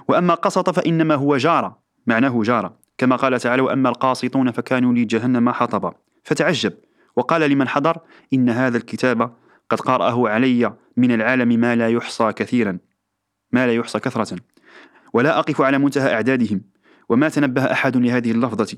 وأما 0.07 0.33
قسط 0.33 0.69
فإنما 0.69 1.15
هو 1.15 1.37
جار 1.37 1.75
معناه 2.07 2.41
جار 2.43 2.73
كما 2.97 3.15
قال 3.15 3.39
تعالى 3.39 3.61
وأما 3.61 3.89
القاسطون 3.89 4.51
فكانوا 4.51 4.93
لجهنم 4.93 5.49
حطبا. 5.49 5.93
فتعجب 6.23 6.73
وقال 7.15 7.41
لمن 7.41 7.67
حضر 7.67 7.97
إن 8.33 8.49
هذا 8.49 8.77
الكتاب 8.77 9.33
قد 9.69 9.79
قرأه 9.79 10.29
علي 10.29 10.73
من 10.97 11.11
العالم 11.11 11.47
ما 11.47 11.75
لا 11.75 11.89
يحصى 11.89 12.33
كثيرا 12.33 12.77
ما 13.51 13.67
لا 13.67 13.73
يحصى 13.73 13.99
كثرة 13.99 14.37
ولا 15.13 15.39
أقف 15.39 15.61
على 15.61 15.77
منتهى 15.77 16.13
أعدادهم 16.13 16.61
وما 17.09 17.29
تنبه 17.29 17.71
أحد 17.71 17.97
لهذه 17.97 18.31
اللفظة. 18.31 18.77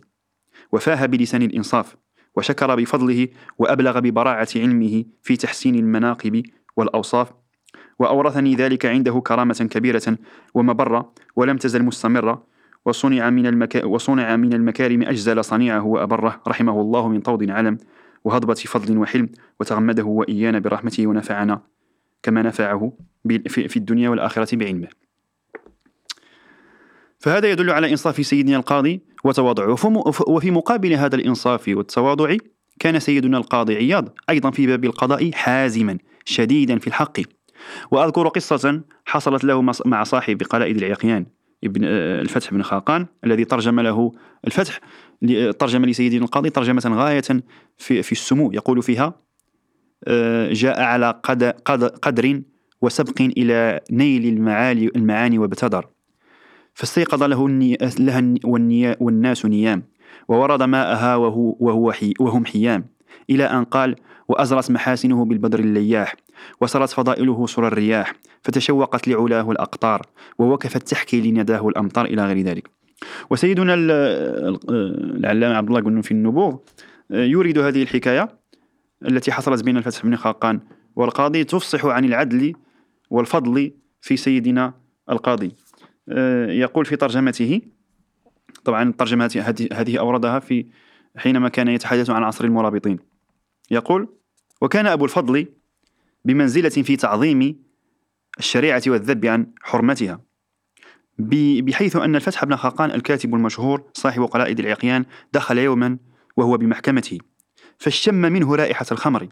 وفاه 0.71 1.05
بلسان 1.05 1.41
الإنصاف. 1.41 1.95
وشكر 2.35 2.75
بفضله 2.75 3.27
وأبلغ 3.59 3.99
ببراعة 3.99 4.47
علمه 4.55 5.03
في 5.21 5.37
تحسين 5.37 5.75
المناقب 5.75 6.43
والأوصاف. 6.77 7.31
وأورثني 7.99 8.55
ذلك 8.55 8.85
عنده 8.85 9.21
كرامة 9.27 9.67
كبيرة 9.71 10.17
ومبرة 10.53 11.13
ولم 11.35 11.57
تزل 11.57 11.83
مستمرة. 11.83 12.55
وصنع 12.85 13.29
من, 13.29 13.45
المكا 13.45 13.85
وصنع 13.85 14.35
من 14.35 14.53
المكارم 14.53 15.01
أجزل 15.01 15.43
صنيعه 15.43 15.85
وأبره 15.85 16.41
رحمه 16.47 16.81
الله 16.81 17.07
من 17.07 17.21
طود 17.21 17.49
علم 17.49 17.77
وهضبة 18.23 18.53
فضل 18.53 18.97
وحلم 18.97 19.29
وتغمده 19.59 20.03
وإيانا 20.03 20.59
برحمته 20.59 21.07
ونفعنا 21.07 21.61
كما 22.23 22.41
نفعه 22.41 22.93
في 23.47 23.77
الدنيا 23.77 24.09
والآخرة 24.09 24.55
بعلمه. 24.55 24.87
فهذا 27.19 27.51
يدل 27.51 27.69
على 27.69 27.91
إنصاف 27.91 28.25
سيدنا 28.25 28.57
القاضي 28.57 29.01
وتواضعه. 29.25 29.75
وفي 30.27 30.51
مقابل 30.51 30.93
هذا 30.93 31.15
الإنصاف 31.15 31.67
والتواضع 31.67 32.37
كان 32.79 32.99
سيدنا 32.99 33.37
القاضي 33.37 33.75
عياض 33.75 34.09
أيضا 34.29 34.51
في 34.51 34.67
باب 34.67 34.85
القضاء 34.85 35.31
حازما 35.31 35.97
شديدا 36.25 36.79
في 36.79 36.87
الحق. 36.87 37.19
وأذكر 37.91 38.27
قصة 38.27 38.81
حصلت 39.05 39.43
له 39.43 39.61
مع 39.85 40.03
صاحب 40.03 40.43
قلائد 40.43 40.77
العقيان 40.77 41.25
ابن 41.63 41.81
آه، 41.85 42.21
الفتح 42.21 42.51
بن 42.51 42.63
خاقان 42.63 43.05
الذي 43.23 43.45
ترجم 43.45 43.79
له 43.79 44.11
الفتح 44.47 44.79
ترجم 45.59 45.85
لسيدنا 45.85 46.25
القاضي 46.25 46.49
ترجمة 46.49 46.81
غاية 46.87 47.21
في, 47.77 48.03
في 48.03 48.11
السمو 48.11 48.51
يقول 48.51 48.81
فيها 48.81 49.13
آه، 50.07 50.53
جاء 50.53 50.81
على 50.81 51.21
قدر 52.01 52.41
وسبق 52.81 53.21
إلى 53.21 53.79
نيل 53.91 54.25
المعالي 54.25 54.91
المعاني 54.95 55.39
وابتدر. 55.39 55.94
فاستيقظ 56.75 57.23
له 57.23 57.45
الني... 57.45 57.77
لها 57.99 58.33
والني... 58.43 58.95
والناس 58.99 59.45
نيام 59.45 59.83
وورد 60.27 60.63
ماءها 60.63 61.15
وهو, 61.15 61.55
وهو 61.59 61.91
حي... 61.91 62.13
وهم 62.19 62.45
حيام 62.45 62.85
إلى 63.29 63.43
أن 63.43 63.63
قال 63.63 63.95
وأزرت 64.27 64.71
محاسنه 64.71 65.25
بالبدر 65.25 65.59
اللياح 65.59 66.15
وسرت 66.61 66.89
فضائله 66.89 67.45
سر 67.45 67.67
الرياح 67.67 68.13
فتشوقت 68.43 69.07
لعلاه 69.07 69.51
الأقطار 69.51 70.01
ووقفت 70.39 70.87
تحكي 70.87 71.31
لنداه 71.31 71.67
الأمطار 71.67 72.05
إلى 72.05 72.25
غير 72.25 72.41
ذلك. 72.41 72.69
وسيدنا 73.29 73.73
العلامة 74.69 75.55
عبد 75.55 75.67
الله 75.67 75.81
بن 75.81 76.01
في 76.01 76.11
النبوغ 76.11 76.57
يورد 77.09 77.57
هذه 77.57 77.83
الحكاية 77.83 78.29
التي 79.05 79.31
حصلت 79.31 79.63
بين 79.63 79.77
الفتح 79.77 80.03
بن 80.03 80.15
خاقان 80.15 80.59
والقاضي 80.95 81.43
تفصح 81.43 81.85
عن 81.85 82.05
العدل 82.05 82.53
والفضل 83.09 83.71
في 84.01 84.17
سيدنا 84.17 84.73
القاضي. 85.09 85.47
آه، 85.47 85.64
يقول 86.47 86.85
في 86.85 86.95
ترجمته 86.95 87.61
طبعا 88.63 88.89
الترجمة 88.89 89.43
هذه 89.73 89.99
أوردها 89.99 90.39
في 90.39 90.65
حينما 91.17 91.49
كان 91.49 91.67
يتحدث 91.67 92.09
عن 92.09 92.23
عصر 92.23 92.45
المرابطين. 92.45 92.99
يقول 93.71 94.07
وكان 94.61 94.87
أبو 94.87 95.05
الفضل 95.05 95.47
بمنزلة 96.25 96.69
في 96.69 96.95
تعظيم 96.95 97.63
الشريعة 98.39 98.83
والذب 98.87 99.25
عن 99.25 99.47
حرمتها 99.61 100.21
بحيث 101.19 101.95
أن 101.95 102.15
الفتح 102.15 102.45
بن 102.45 102.55
خاقان 102.55 102.91
الكاتب 102.91 103.35
المشهور 103.35 103.83
صاحب 103.93 104.23
قلائد 104.23 104.59
العقيان 104.59 105.05
دخل 105.33 105.57
يوما 105.57 105.97
وهو 106.37 106.57
بمحكمته 106.57 107.17
فاشتم 107.77 108.15
منه 108.15 108.55
رائحة 108.55 108.85
الخمر 108.91 109.27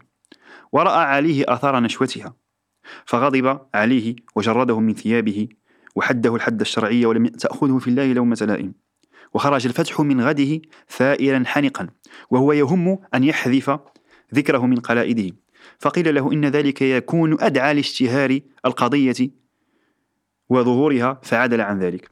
ورأى 0.72 1.04
عليه 1.04 1.44
آثار 1.48 1.80
نشوتها 1.80 2.34
فغضب 3.04 3.60
عليه 3.74 4.16
وجرده 4.36 4.80
من 4.80 4.94
ثيابه 4.94 5.48
وحده 5.96 6.34
الحد 6.34 6.60
الشرعي 6.60 7.06
ولم 7.06 7.26
تأخذه 7.26 7.78
في 7.78 7.88
الله 7.88 8.12
لومة 8.12 8.38
لائم 8.40 8.74
وخرج 9.34 9.66
الفتح 9.66 10.00
من 10.00 10.20
غده 10.20 10.60
ثائرا 10.88 11.42
حنقا 11.46 11.88
وهو 12.30 12.52
يهم 12.52 12.98
أن 13.14 13.24
يحذف 13.24 13.78
ذكره 14.34 14.66
من 14.66 14.76
قلائده. 14.76 15.36
فقيل 15.78 16.14
له 16.14 16.32
إن 16.32 16.44
ذلك 16.44 16.82
يكون 16.82 17.40
أدعى 17.40 17.74
لاشتهار 17.74 18.40
القضية 18.66 19.30
وظهورها 20.48 21.20
فعدل 21.22 21.60
عن 21.60 21.78
ذلك. 21.78 22.10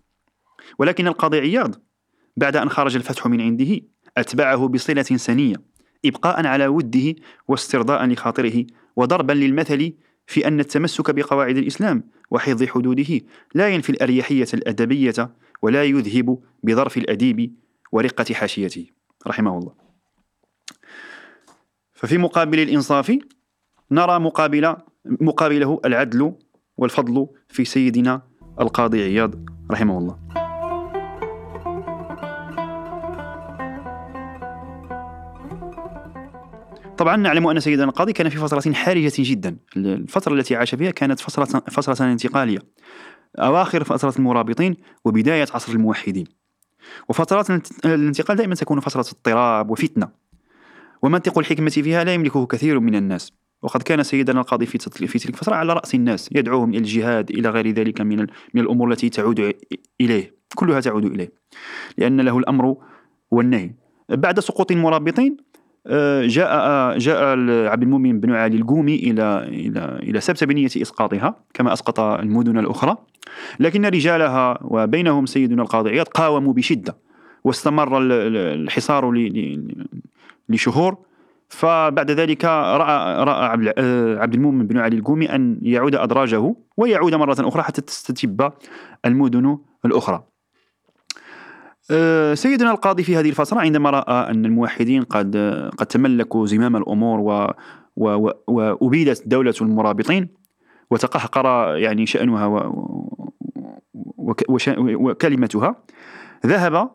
ولكن 0.78 1.06
القاضي 1.06 1.38
عياض 1.38 1.74
بعد 2.36 2.56
أن 2.56 2.68
خرج 2.68 2.96
الفتح 2.96 3.26
من 3.26 3.40
عنده 3.40 3.80
أتبعه 4.16 4.68
بصلة 4.68 5.02
سنية 5.02 5.56
إبقاء 6.04 6.46
على 6.46 6.66
وده 6.66 7.14
واسترضاء 7.48 8.06
لخاطره 8.06 8.64
وضربا 8.96 9.32
للمثل 9.32 9.92
في 10.32 10.48
أن 10.48 10.60
التمسك 10.60 11.10
بقواعد 11.10 11.56
الإسلام 11.56 12.04
وحفظ 12.30 12.64
حدوده 12.64 13.20
لا 13.54 13.68
ينفي 13.68 13.90
الأريحية 13.90 14.48
الأدبية 14.54 15.30
ولا 15.62 15.84
يذهب 15.84 16.38
بظرف 16.62 16.96
الأديب 16.96 17.54
ورقة 17.92 18.34
حاشيته. 18.34 18.86
رحمه 19.26 19.58
الله. 19.58 19.72
ففي 21.94 22.18
مقابل 22.18 22.60
الإنصاف 22.60 23.18
نرى 23.90 24.18
مقابل 24.18 24.76
مقابله 25.04 25.80
العدل 25.84 26.32
والفضل 26.76 27.26
في 27.48 27.64
سيدنا 27.64 28.22
القاضي 28.60 29.02
عياض 29.02 29.34
رحمه 29.70 29.98
الله. 29.98 30.41
طبعا 36.98 37.16
نعلم 37.16 37.46
أن 37.46 37.60
سيدنا 37.60 37.84
القاضي 37.84 38.12
كان 38.12 38.28
في 38.28 38.36
فترة 38.36 38.72
حرجة 38.72 39.12
جدا. 39.18 39.56
الفترة 39.76 40.34
التي 40.34 40.56
عاش 40.56 40.74
فيها 40.74 40.90
كانت 40.90 41.20
فترة, 41.20 41.60
فترة 41.60 42.12
انتقالية. 42.12 42.58
أواخر 43.38 43.84
فترة 43.84 44.14
المرابطين 44.18 44.76
وبداية 45.04 45.46
عصر 45.54 45.72
الموحدين. 45.72 46.24
وفترات 47.08 47.50
الانتقال 47.84 48.36
دائما 48.36 48.54
تكون 48.54 48.80
فترة 48.80 49.00
اضطراب 49.00 49.70
وفتنة. 49.70 50.08
ومنطق 51.02 51.38
الحكمة 51.38 51.70
فيها 51.70 52.04
لا 52.04 52.14
يملكه 52.14 52.46
كثير 52.46 52.80
من 52.80 52.94
الناس. 52.94 53.32
وقد 53.62 53.82
كان 53.82 54.02
سيدنا 54.02 54.40
القاضي 54.40 54.66
في 54.66 54.78
في 55.06 55.18
تلك 55.18 55.34
الفترة 55.34 55.54
على 55.54 55.72
رأس 55.72 55.94
الناس 55.94 56.28
يدعوهم 56.32 56.70
إلى 56.70 56.78
الجهاد 56.78 57.30
إلى 57.30 57.48
غير 57.48 57.70
ذلك 57.70 58.00
من 58.00 58.18
من 58.54 58.60
الأمور 58.60 58.90
التي 58.90 59.08
تعود 59.08 59.54
إليه. 60.00 60.34
كلها 60.54 60.80
تعود 60.80 61.04
إليه. 61.04 61.32
لأن 61.98 62.20
له 62.20 62.38
الأمر 62.38 62.76
والنهي. 63.30 63.74
بعد 64.08 64.40
سقوط 64.40 64.72
المرابطين 64.72 65.36
جاء 66.26 66.98
جاء 66.98 67.22
عبد 67.68 67.82
المؤمن 67.82 68.20
بن 68.20 68.32
علي 68.32 68.56
القومي 68.56 68.94
إلى 68.94 69.48
إلى 69.48 69.98
إلى 70.02 70.20
سبت 70.20 70.44
بنيه 70.44 70.66
إسقاطها 70.66 71.36
كما 71.54 71.72
أسقط 71.72 72.00
المدن 72.00 72.58
الأخرى. 72.58 72.96
لكن 73.60 73.86
رجالها 73.86 74.58
وبينهم 74.62 75.26
سيدنا 75.26 75.62
القاضي 75.62 75.90
عياض 75.90 76.06
قاوموا 76.06 76.52
بشدة 76.52 76.96
واستمر 77.44 77.98
الحصار 78.00 79.12
لشهور. 80.48 80.98
فبعد 81.48 82.10
ذلك 82.10 82.44
رأى 82.44 83.24
رأى 83.24 83.72
آه، 83.78 84.18
عبد 84.18 84.34
المؤمن 84.34 84.66
بن 84.66 84.78
علي 84.78 84.96
القومي 84.96 85.34
أن 85.34 85.58
يعود 85.62 85.94
أدراجه 85.94 86.54
ويعود 86.76 87.14
مرة 87.14 87.36
أخرى 87.40 87.62
حتى 87.62 87.80
تستتب 87.80 88.52
المدن 89.04 89.58
الأخرى. 89.84 90.16
آه، 90.16 90.31
سيدنا 92.34 92.70
القاضي 92.70 93.02
في 93.02 93.16
هذه 93.16 93.28
الفترة 93.28 93.60
عندما 93.60 93.90
رأى 93.90 94.30
أن 94.30 94.44
الموحدين 94.44 95.02
قد 95.02 95.36
قد 95.78 95.86
تملكوا 95.86 96.46
زمام 96.46 96.76
الأمور 96.76 97.20
و 97.20 97.52
وأبيدت 98.46 99.28
دولة 99.28 99.54
المرابطين 99.60 100.28
وتقهقر 100.90 101.76
يعني 101.76 102.06
شأنها 102.06 102.46
و 102.46 104.34
وكلمتها 104.78 105.84
ذهب 106.46 106.90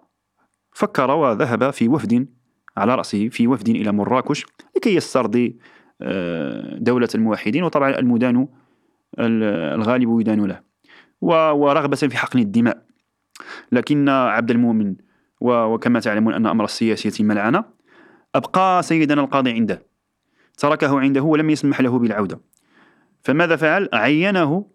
فكر 0.72 1.12
وذهب 1.12 1.70
في 1.70 1.88
وفد 1.88 2.28
على 2.78 2.96
رأسه 2.96 3.30
في 3.30 3.48
وفد 3.48 3.70
إلى 3.70 3.92
مراكش 3.92 4.46
لكي 4.76 4.96
يسترضي 4.96 5.60
آه، 6.02 6.78
دولة 6.78 7.08
الموحدين 7.16 7.64
وطبعا 7.64 8.00
المدان 8.00 8.48
الغالب 9.20 10.20
يدان 10.20 10.46
له 10.46 10.60
ورغبة 11.22 11.96
في 11.96 12.18
حقن 12.18 12.40
الدماء. 12.40 12.87
لكن 13.72 14.10
عبد 14.10 14.52
المؤمن 14.52 14.96
وكما 15.42 16.00
تعلمون 16.00 16.34
أن 16.34 16.46
أمر 16.46 16.66
السياسة 16.66 17.24
ملعنة 17.24 17.64
أبقى 18.36 18.84
سيدنا 18.84 19.22
القاضي 19.22 19.52
عنده. 19.52 19.86
تركه 20.58 21.00
عنده 21.00 21.22
ولم 21.22 21.50
يسمح 21.50 21.82
له 21.82 22.00
بالعودة. 22.00 22.40
فماذا 23.24 23.56
فعل؟ 23.56 23.90
عينه 23.94 24.68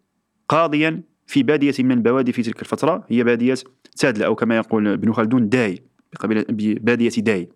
قاضيا 0.48 1.02
في 1.26 1.42
بادية 1.42 1.74
من 1.78 1.92
البوادي 1.92 2.32
في 2.32 2.42
تلك 2.42 2.60
الفترة. 2.60 3.04
هي 3.08 3.24
بادية 3.24 3.54
تادلة 3.96 4.26
أو 4.26 4.34
كما 4.34 4.56
يقول 4.56 4.88
ابن 4.88 5.12
خلدون 5.12 5.48
داي 5.48 5.82
ببادية 6.28 7.22
داي. 7.22 7.48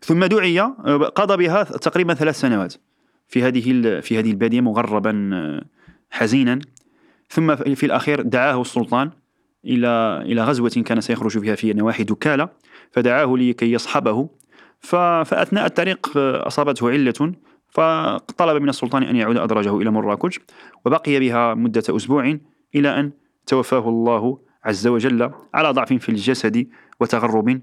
ثم 0.00 0.24
دعي 0.24 0.60
قضى 1.14 1.36
بها 1.36 1.62
تقريبا 1.62 2.14
ثلاث 2.14 2.40
سنوات. 2.40 2.74
في 3.28 3.42
هذه 3.42 3.60
في 4.00 4.18
هذه 4.18 4.30
البادية 4.30 4.60
مغربا 4.60 5.30
حزينا. 6.10 6.58
ثم 7.28 7.56
في 7.56 7.86
الأخير 7.86 8.22
دعاه 8.22 8.60
السلطان. 8.60 9.10
إلى 9.66 10.22
إلى 10.26 10.42
غزوة 10.42 10.70
كان 10.70 11.00
سيخرج 11.00 11.38
فيها 11.38 11.54
في 11.54 11.72
نواحي 11.72 12.04
دكالة 12.04 12.48
فدعاه 12.90 13.36
لكي 13.36 13.72
يصحبه. 13.72 14.28
فأثناء 14.80 15.66
الطريق 15.66 16.12
أصابته 16.16 16.90
علة 16.90 17.32
فطلب 17.68 18.62
من 18.62 18.68
السلطان 18.68 19.02
أن 19.02 19.16
يعود 19.16 19.36
أدراجه 19.36 19.76
إلى 19.76 19.90
مراكش 19.90 20.40
وبقي 20.84 21.20
بها 21.20 21.54
مدة 21.54 21.82
أسبوع 21.88 22.38
إلى 22.74 23.00
أن 23.00 23.12
توفاه 23.46 23.88
الله 23.88 24.38
عز 24.64 24.86
وجل 24.86 25.30
على 25.54 25.70
ضعف 25.70 25.92
في 25.92 26.08
الجسد 26.08 26.66
وتغرب 27.00 27.60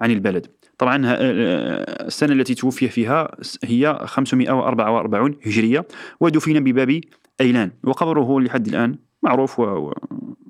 عن 0.00 0.10
البلد. 0.10 0.46
طبعا 0.78 1.02
السنة 1.04 2.32
التي 2.32 2.54
توفي 2.54 2.88
فيها 2.88 3.30
هي 3.64 3.98
544 4.04 5.36
هجرية 5.46 5.86
ودفن 6.20 6.64
بباب 6.64 7.00
أيلان 7.40 7.70
وقبره 7.84 8.40
لحد 8.40 8.68
الآن 8.68 8.98
معروف 9.22 9.62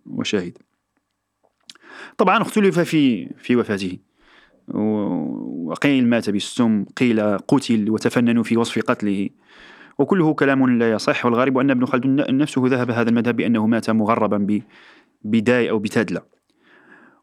وشاهد. 0.07 0.59
طبعا 2.19 2.43
اختلف 2.43 2.79
في 2.79 3.29
في 3.39 3.57
وفاته. 3.57 3.99
وقيل 5.67 6.07
مات 6.07 6.31
بالسم 6.31 6.85
قيل 6.97 7.39
قتل 7.39 7.91
وتفننوا 7.91 8.43
في 8.43 8.57
وصف 8.57 8.79
قتله. 8.79 9.29
وكله 9.99 10.35
كلام 10.35 10.79
لا 10.79 10.93
يصح. 10.93 11.27
والغريب 11.27 11.59
أن 11.59 11.71
ابن 11.71 11.87
خلدون 11.87 12.37
نفسه 12.37 12.63
ذهب 12.67 12.91
هذا 12.91 13.11
المذهب 13.11 13.37
بأنه 13.37 13.67
مات 13.67 13.91
مغربا 13.91 14.61
بداي 15.23 15.71
أو 15.71 15.79
بتادلة 15.79 16.23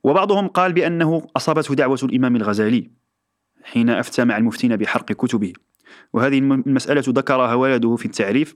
وبعضهم 0.04 0.48
قال 0.48 0.74
بأنه 0.74 1.28
أصابته 1.38 1.76
دعوة 1.76 2.00
الإمام 2.04 2.36
الغزالي 2.36 2.92
حين 3.64 3.90
أفتى 3.90 4.26
مع 4.26 4.38
المفتين 4.38 4.76
بحرق 4.76 5.06
كتبه. 5.06 5.54
وهذه 6.14 6.38
المسألة 6.38 7.04
ذكرها 7.08 7.54
ولده 7.54 7.96
في 7.96 8.06
التعريف 8.06 8.56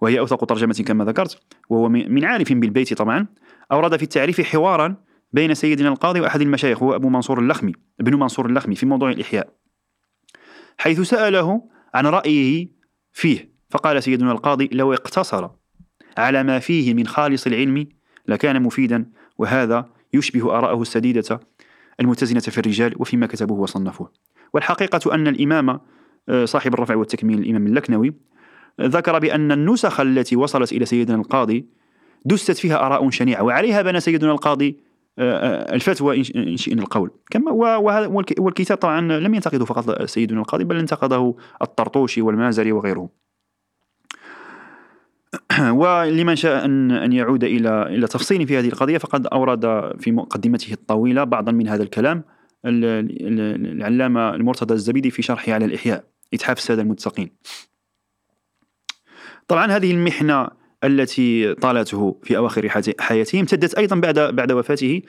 وهي 0.00 0.18
أوثق 0.18 0.44
ترجمة 0.44 0.84
كما 0.86 1.04
ذكرت 1.04 1.40
وهو 1.68 1.88
من 1.88 2.24
عارف 2.24 2.52
بالبيت 2.52 2.94
طبعا. 2.94 3.26
أورد 3.72 3.96
في 3.96 4.02
التعريف 4.02 4.40
حوارا 4.40 5.07
بين 5.32 5.54
سيدنا 5.54 5.88
القاضي 5.88 6.20
وأحد 6.20 6.40
المشايخ 6.40 6.82
هو 6.82 6.94
أبو 6.94 7.08
منصور 7.08 7.38
اللخمي 7.40 7.72
ابن 8.00 8.14
منصور 8.14 8.46
اللخمي 8.46 8.74
في 8.74 8.86
موضوع 8.86 9.10
الإحياء. 9.10 9.48
حيث 10.78 11.00
سأله 11.00 11.62
عن 11.94 12.06
رأيه 12.06 12.68
فيه 13.12 13.52
فقال 13.70 14.02
سيدنا 14.02 14.32
القاضي 14.32 14.68
لو 14.72 14.92
اقتصر 14.92 15.50
على 16.18 16.42
ما 16.42 16.58
فيه 16.58 16.94
من 16.94 17.06
خالص 17.06 17.46
العلم 17.46 17.86
لكان 18.28 18.62
مفيدا 18.62 19.10
وهذا 19.38 19.90
يشبه 20.14 20.58
آراءه 20.58 20.82
السديدة 20.82 21.40
المتزنة 22.00 22.40
في 22.40 22.58
الرجال 22.58 22.94
وفيما 22.96 23.26
كتبوه 23.26 23.60
وصنفوه. 23.60 24.12
والحقيقة 24.54 25.14
أن 25.14 25.28
الإمام 25.28 25.80
آه، 26.28 26.44
صاحب 26.44 26.74
الرفع 26.74 26.96
والتكميل 26.96 27.38
الإمام 27.38 27.66
اللكنوي 27.66 28.14
ذكر 28.80 29.18
بأن 29.18 29.52
النسخ 29.52 30.00
التي 30.00 30.36
وصلت 30.36 30.72
إلى 30.72 30.84
سيدنا 30.84 31.16
القاضي 31.16 31.66
دست 32.24 32.50
فيها 32.50 32.86
آراء 32.86 33.10
شنيعة 33.10 33.42
وعليها 33.42 33.82
بنى 33.82 34.00
سيدنا 34.00 34.32
القاضي 34.32 34.78
الفتوى 35.18 36.22
إن 36.36 36.56
شئنا 36.56 36.82
القول. 36.82 37.10
كما 37.30 37.76
والكتاب 38.38 38.78
طبعا 38.78 39.00
لم 39.00 39.34
ينتقده 39.34 39.64
فقط 39.64 40.02
سيدنا 40.02 40.40
القاضي 40.40 40.64
بل 40.64 40.76
انتقده 40.76 41.34
الطرطوشي 41.62 42.22
والمازري 42.22 42.72
وغيرهم. 42.72 43.08
ولمن 45.82 46.36
شاء 46.36 46.64
أن 46.64 46.90
أن 46.90 47.12
يعود 47.12 47.44
إلى 47.44 47.82
إلى 47.82 48.06
تفصيل 48.06 48.46
في 48.46 48.58
هذه 48.58 48.68
القضية 48.68 48.98
فقد 48.98 49.26
أورد 49.26 49.92
في 50.00 50.12
مقدمته 50.12 50.72
الطويلة 50.72 51.24
بعضا 51.24 51.52
من 51.52 51.68
هذا 51.68 51.82
الكلام 51.82 52.24
العلامة 52.64 54.34
المرتضى 54.34 54.74
الزبيدي 54.74 55.10
في 55.10 55.22
شرحه 55.22 55.52
على 55.52 55.64
الإحياء 55.64 56.04
إتحاف 56.34 56.58
السادة 56.58 56.82
المتقين 56.82 57.30
طبعا 59.48 59.66
هذه 59.66 59.90
المحنة 59.90 60.48
التي 60.84 61.54
طالته 61.54 62.20
في 62.22 62.36
أواخر 62.36 62.68
حياته 63.00 63.40
امتدت 63.40 63.74
أيضا 63.74 63.96
بعد 63.96 64.18
بعد 64.18 64.52
وفاته 64.52 65.02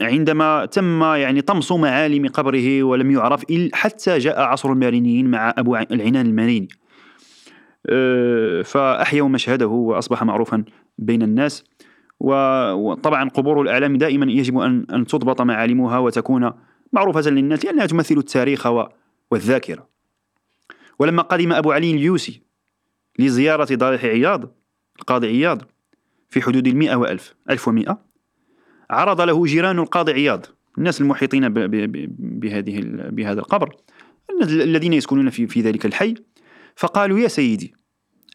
عندما 0.00 0.66
تم 0.66 1.02
يعني 1.02 1.40
طمس 1.40 1.72
معالم 1.72 2.28
قبره 2.28 2.82
ولم 2.82 3.10
يعرف 3.10 3.44
حتى 3.72 4.18
جاء 4.18 4.40
عصر 4.40 4.72
المارينيين 4.72 5.30
مع 5.30 5.54
أبو 5.58 5.76
العنان 5.76 6.26
الماريني. 6.26 6.68
أه، 7.90 8.62
فأحيوا 8.62 9.28
مشهده 9.28 9.66
وأصبح 9.66 10.22
معروفا 10.22 10.64
بين 10.98 11.22
الناس. 11.22 11.64
وطبعا 12.20 13.28
قبور 13.28 13.62
الأعلام 13.62 13.96
دائما 13.96 14.32
يجب 14.32 14.58
أن 14.58 14.86
أن 14.92 15.06
تضبط 15.06 15.42
معالمها 15.42 15.98
وتكون 15.98 16.52
معروفة 16.92 17.30
للناس 17.30 17.64
لأنها 17.64 17.86
تمثل 17.86 18.18
التاريخ 18.18 18.68
والذاكرة. 19.30 19.88
ولما 20.98 21.22
قدم 21.22 21.52
أبو 21.52 21.72
علي 21.72 21.90
اليوسي 21.90 22.42
لزيارة 23.18 23.74
ضريح 23.74 24.04
عياض 24.04 24.55
القاضي 24.98 25.26
عياض 25.26 25.62
في 26.28 26.42
حدود 26.42 26.66
المئة 26.66 26.96
وألف 26.96 27.34
ألف 27.50 27.68
ومئة. 27.68 28.06
عرض 28.90 29.20
له 29.20 29.44
جيران 29.44 29.78
القاضي 29.78 30.12
عياض 30.12 30.46
الناس 30.78 31.00
المحيطين 31.00 31.48
بهذه 31.48 32.80
بهذا 33.10 33.40
القبر 33.40 33.76
الذين 34.42 34.92
يسكنون 34.92 35.30
في, 35.30 35.46
في 35.46 35.60
ذلك 35.60 35.86
الحي. 35.86 36.14
فقالوا 36.76 37.18
يا 37.18 37.28
سيدي 37.28 37.74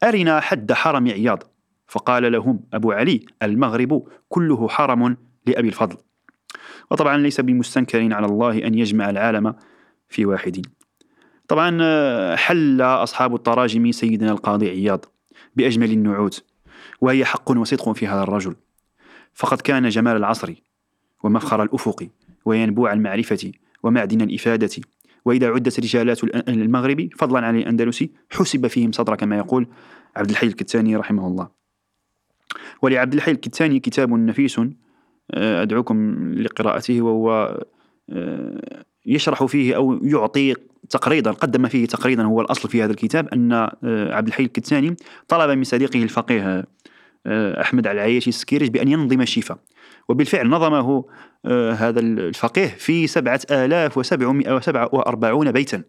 أرنا 0.04 0.40
حد 0.40 0.72
حرم 0.72 1.08
عياض؟ 1.08 1.44
فقال 1.88 2.32
لهم 2.32 2.64
أبو 2.74 2.92
علي 2.92 3.26
المغرب 3.44 4.08
كله 4.30 4.68
حرم 4.68 5.18
لأبي 5.46 5.68
الفضل. 5.68 5.98
وطبعا 6.92 7.18
ليس 7.18 7.42
بمستنكر 7.42 8.14
على 8.14 8.26
الله 8.26 8.68
أن 8.68 8.74
يجمع 8.74 9.10
العالم 9.10 9.56
في 10.10 10.26
واحد. 10.26 10.66
طبعا 11.48 12.36
حل 12.36 12.82
أصحاب 12.82 13.36
التراجم 13.36 13.92
سيدنا 13.92 14.32
القاضي 14.32 14.70
عياض 14.70 15.06
بأجمل 15.56 15.92
النعوت. 15.92 16.51
وهي 17.02 17.26
حق 17.26 17.52
وصدق 17.52 17.92
في 17.92 18.08
هذا 18.08 18.24
الرجل. 18.24 18.56
فقد 19.34 19.62
كان 19.62 19.90
جمال 19.90 20.18
العصر 20.18 20.54
ومفخر 21.24 21.64
الأفق 21.64 22.08
وينبوع 22.46 22.94
المعرفة 22.94 23.52
ومعدن 23.84 24.22
الإفادة. 24.22 24.70
وإذا 25.26 25.48
عدت 25.48 25.80
رجالات 25.80 26.24
المغرب 26.50 27.10
فضلا 27.18 27.48
عن 27.48 27.58
الأندلسي 27.58 28.12
حسب 28.32 28.68
فيهم 28.68 28.92
صدر 28.92 29.16
كما 29.16 29.38
يقول 29.38 29.68
عبد 30.16 30.30
الحي 30.30 30.48
الكتاني 30.48 30.96
رحمه 30.96 31.28
الله. 31.28 31.50
ولعبد 32.82 33.14
الحي 33.14 33.32
الكتاني 33.32 33.80
كتاب 33.80 34.14
نفيس 34.14 34.60
آه، 35.32 35.62
أدعوكم 35.62 36.16
لقراءته 36.34 37.02
وهو 37.02 37.60
آه، 38.10 38.84
يشرح 39.06 39.44
فيه 39.44 39.76
أو 39.76 40.00
يعطي 40.04 40.56
تقريظا 40.90 41.32
قدم 41.32 41.68
فيه 41.68 41.86
تقريظا 41.86 42.24
هو 42.24 42.42
الأصل 42.42 42.70
في 42.70 42.84
هذا 42.84 42.92
الكتاب 42.92 43.28
أن 43.28 43.52
آه، 43.52 44.16
عبد 44.16 44.28
الحي 44.28 44.44
الكتاني 44.44 44.96
طلب 45.28 45.58
من 45.58 45.64
صديقه 45.64 46.04
الفقيه 46.04 46.66
أحمد 47.28 47.88
العياشي 47.88 48.30
السكيرج 48.30 48.70
بأن 48.70 48.88
ينظم 48.88 49.22
الشفاء 49.22 49.58
وبالفعل 50.10 50.50
نظمه 50.50 51.06
هذا 51.74 52.00
الفقيه 52.00 52.68
في 52.68 53.08
سبعة 53.08 53.40
آلاف 53.52 53.98
وسبعمائة 53.98 54.56
وسبعة 54.56 54.90
وأربعون 54.94 55.52
بيتا. 55.52 55.84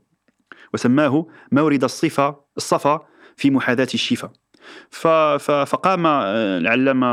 وسماه 0.74 1.26
مورد 1.52 1.84
الصفة 1.84 2.36
الصفا 2.56 3.00
في 3.36 3.50
محاذاة 3.50 3.88
الشفاء 3.94 4.32
فقام 5.64 6.06
آه، 6.06 6.58
العلامة 6.58 7.06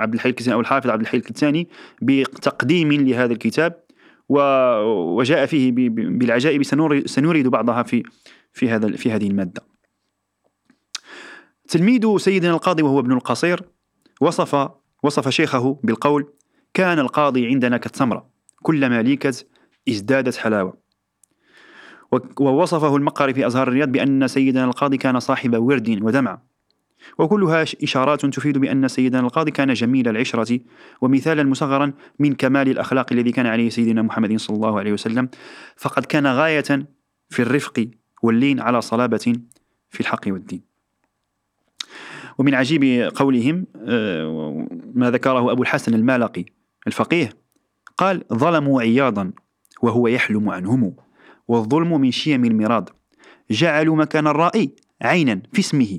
عبد 0.00 0.14
الحي 0.14 0.28
الكتاني 0.28 0.54
أو 0.54 0.60
الحافظ 0.60 0.90
عبد 0.90 1.00
الحي 1.00 1.16
الكتاني 1.16 1.68
بتقديم 2.02 2.92
لهذا 2.92 3.32
الكتاب. 3.32 3.80
وجاء 4.28 5.46
فيه 5.46 5.72
بالعجائب 5.90 6.62
سنورد 7.06 7.48
بعضها 7.48 7.82
في 7.82 8.02
في 8.52 8.70
هذا 8.70 8.96
في 8.96 9.12
هذه 9.12 9.26
المادة. 9.26 9.69
تلميذ 11.70 12.16
سيدنا 12.16 12.50
القاضي 12.50 12.82
وهو 12.82 13.00
ابن 13.00 13.12
القصير 13.12 13.62
وصف 14.20 14.70
وصف 15.02 15.28
شيخه 15.28 15.80
بالقول: 15.82 16.32
كان 16.74 16.98
القاضي 16.98 17.46
عندنا 17.46 17.76
كالتمرة 17.76 18.30
كلما 18.62 19.02
ليكت 19.02 19.46
ازدادت 19.88 20.36
حلاوة. 20.36 20.76
ووصفه 22.40 22.96
المقري 22.96 23.34
في 23.34 23.46
أزهار 23.46 23.68
الرياض 23.68 23.88
بأن 23.88 24.28
سيدنا 24.28 24.64
القاضي 24.64 24.96
كان 24.96 25.20
صاحب 25.20 25.56
ورد 25.56 26.02
ودمع. 26.02 26.42
وكلها 27.18 27.64
إشارات 27.82 28.26
تفيد 28.26 28.58
بأن 28.58 28.88
سيدنا 28.88 29.20
القاضي 29.20 29.50
كان 29.50 29.72
جميل 29.72 30.08
العشرة 30.08 30.60
ومثالا 31.00 31.42
مصغرا 31.42 31.92
من 32.18 32.34
كمال 32.34 32.68
الأخلاق 32.68 33.12
الذي 33.12 33.32
كان 33.32 33.46
عليه 33.46 33.68
سيدنا 33.68 34.02
محمد 34.02 34.36
صلى 34.36 34.56
الله 34.56 34.78
عليه 34.78 34.92
وسلم. 34.92 35.28
فقد 35.76 36.04
كان 36.04 36.26
غاية 36.26 36.88
في 37.28 37.42
الرفق 37.42 37.88
واللين 38.22 38.60
على 38.60 38.80
صلابة 38.80 39.34
في 39.90 40.00
الحق 40.00 40.20
والدين. 40.26 40.69
ومن 42.40 42.54
عجيب 42.54 43.10
قولهم 43.14 43.66
آه، 43.88 44.66
ما 44.94 45.10
ذكره 45.10 45.52
أبو 45.52 45.62
الحسن 45.62 45.94
المالقي 45.94 46.44
الفقيه 46.86 47.32
قال 47.96 48.24
ظلموا 48.32 48.82
عياضا 48.82 49.32
وهو 49.82 50.08
يحلم 50.08 50.48
عنهم 50.48 50.96
والظلم 51.48 52.00
من 52.00 52.10
شيم 52.10 52.44
المراد. 52.44 52.90
جعلوا 53.50 53.96
مكان 53.96 54.26
الرائي 54.26 54.70
عينا 55.02 55.42
في 55.52 55.60
اسمه 55.60 55.98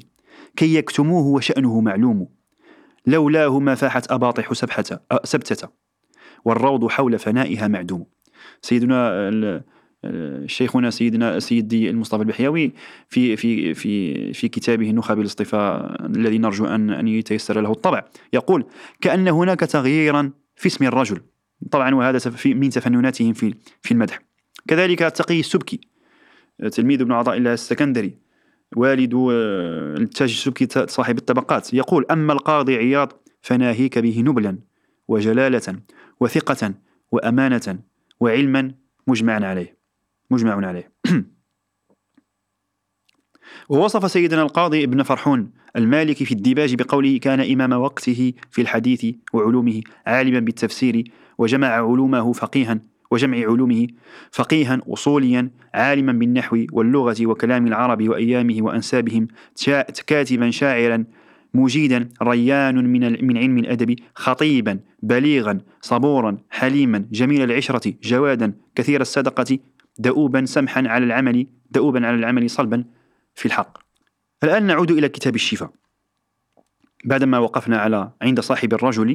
كي 0.55 0.75
يكتموه 0.75 1.27
وشأنه 1.27 1.81
معلوم. 1.81 2.27
لولاه 3.07 3.59
ما 3.59 3.75
فاحت 3.75 4.11
أباطح 4.11 4.53
سبحة 4.53 4.83
سبتة 5.23 5.67
والروض 6.45 6.87
حول 6.91 7.19
فنائها 7.19 7.67
معدوم. 7.67 8.05
سيدنا 8.61 9.31
شيخنا 10.45 10.89
سيدنا 10.89 11.39
سيدي 11.39 11.89
المصطفى 11.89 12.21
البحيوي 12.21 12.71
في 13.09 13.35
في 13.37 13.73
في 13.73 14.33
في 14.33 14.47
كتابه 14.47 14.91
نخب 14.91 15.19
الاصطفاء 15.19 16.05
الذي 16.05 16.37
نرجو 16.37 16.65
أن 16.65 16.89
أن 16.89 17.07
يتيسر 17.07 17.61
له 17.61 17.71
الطبع. 17.71 18.03
يقول 18.33 18.65
كأن 19.01 19.27
هناك 19.27 19.59
تغييرا 19.59 20.31
في 20.55 20.67
اسم 20.67 20.85
الرجل. 20.85 21.21
طبعا 21.71 21.95
وهذا 21.95 22.19
من 22.45 22.69
تفنناتهم 22.69 23.33
في 23.33 23.53
في 23.81 23.91
المدح. 23.91 24.19
كذلك 24.67 24.99
تقي 24.99 25.39
السبكي 25.39 25.79
تلميذ 26.71 27.01
ابن 27.01 27.11
عطاء 27.11 27.37
الله 27.37 27.53
السكندري 27.53 28.17
والد 28.75 29.13
آه، 29.13 29.95
التاج 29.97 30.29
السبكي 30.29 30.67
صاحب 30.87 31.17
الطبقات. 31.17 31.73
يقول 31.73 32.05
أما 32.11 32.33
القاضي 32.33 32.75
عياض 32.75 33.13
فناهيك 33.41 33.99
به 33.99 34.21
نبلا 34.21 34.57
وجلالة 35.07 35.75
وثقة 36.19 36.73
وأمانة 37.11 37.79
وعلما 38.19 38.71
مجمعا 39.07 39.39
عليه. 39.45 39.80
مجمع 40.31 40.67
عليه. 40.67 40.91
ووصف 43.69 44.11
سيدنا 44.11 44.41
القاضي 44.41 44.83
ابن 44.83 45.03
فرحون 45.03 45.51
المالكي 45.75 46.25
في 46.25 46.31
الديباج 46.31 46.75
بقوله 46.75 47.17
كان 47.17 47.39
إمام 47.39 47.81
وقته 47.81 48.33
في 48.51 48.61
الحديث 48.61 49.05
وعلومه 49.33 49.81
عالما 50.05 50.39
بالتفسير 50.39 51.11
وجمع 51.37 51.67
علومه 51.67 52.33
فقيها 52.33 52.79
وجمع 53.11 53.37
علومه 53.37 53.87
فقيها 54.31 54.79
أصوليا 54.87 55.51
عالما 55.73 56.11
بالنحو 56.11 56.65
واللغة 56.71 57.15
وكلام 57.21 57.67
العرب 57.67 58.09
وأيامه 58.09 58.57
وأنسابهم 58.61 59.27
كاتبا 60.07 60.49
شاعرا 60.49 61.05
مجيدا 61.53 62.09
ريان 62.21 62.75
من 62.87 63.25
من 63.25 63.37
علم 63.37 63.57
الأدب 63.57 63.95
خطيبا 64.15 64.79
بليغا 65.03 65.57
صبورا 65.81 66.37
حليما 66.49 67.05
جميل 67.11 67.41
العشرة 67.41 67.93
جوادا 68.03 68.53
كثير 68.75 69.01
الصدقة 69.01 69.59
دؤوبا 69.97 70.45
سمحا 70.45 70.87
على 70.87 71.05
العمل 71.05 71.47
دؤوبا 71.71 72.07
على 72.07 72.15
العمل 72.15 72.49
صلبا 72.49 72.83
في 73.35 73.45
الحق. 73.45 73.77
الآن 74.43 74.63
نعود 74.63 74.91
إلى 74.91 75.09
كتاب 75.09 75.35
الشفاء. 75.35 75.71
بعدما 77.05 77.37
وقفنا 77.37 77.77
على 77.77 78.11
عند 78.21 78.39
صاحب 78.39 78.73
الرجل 78.73 79.13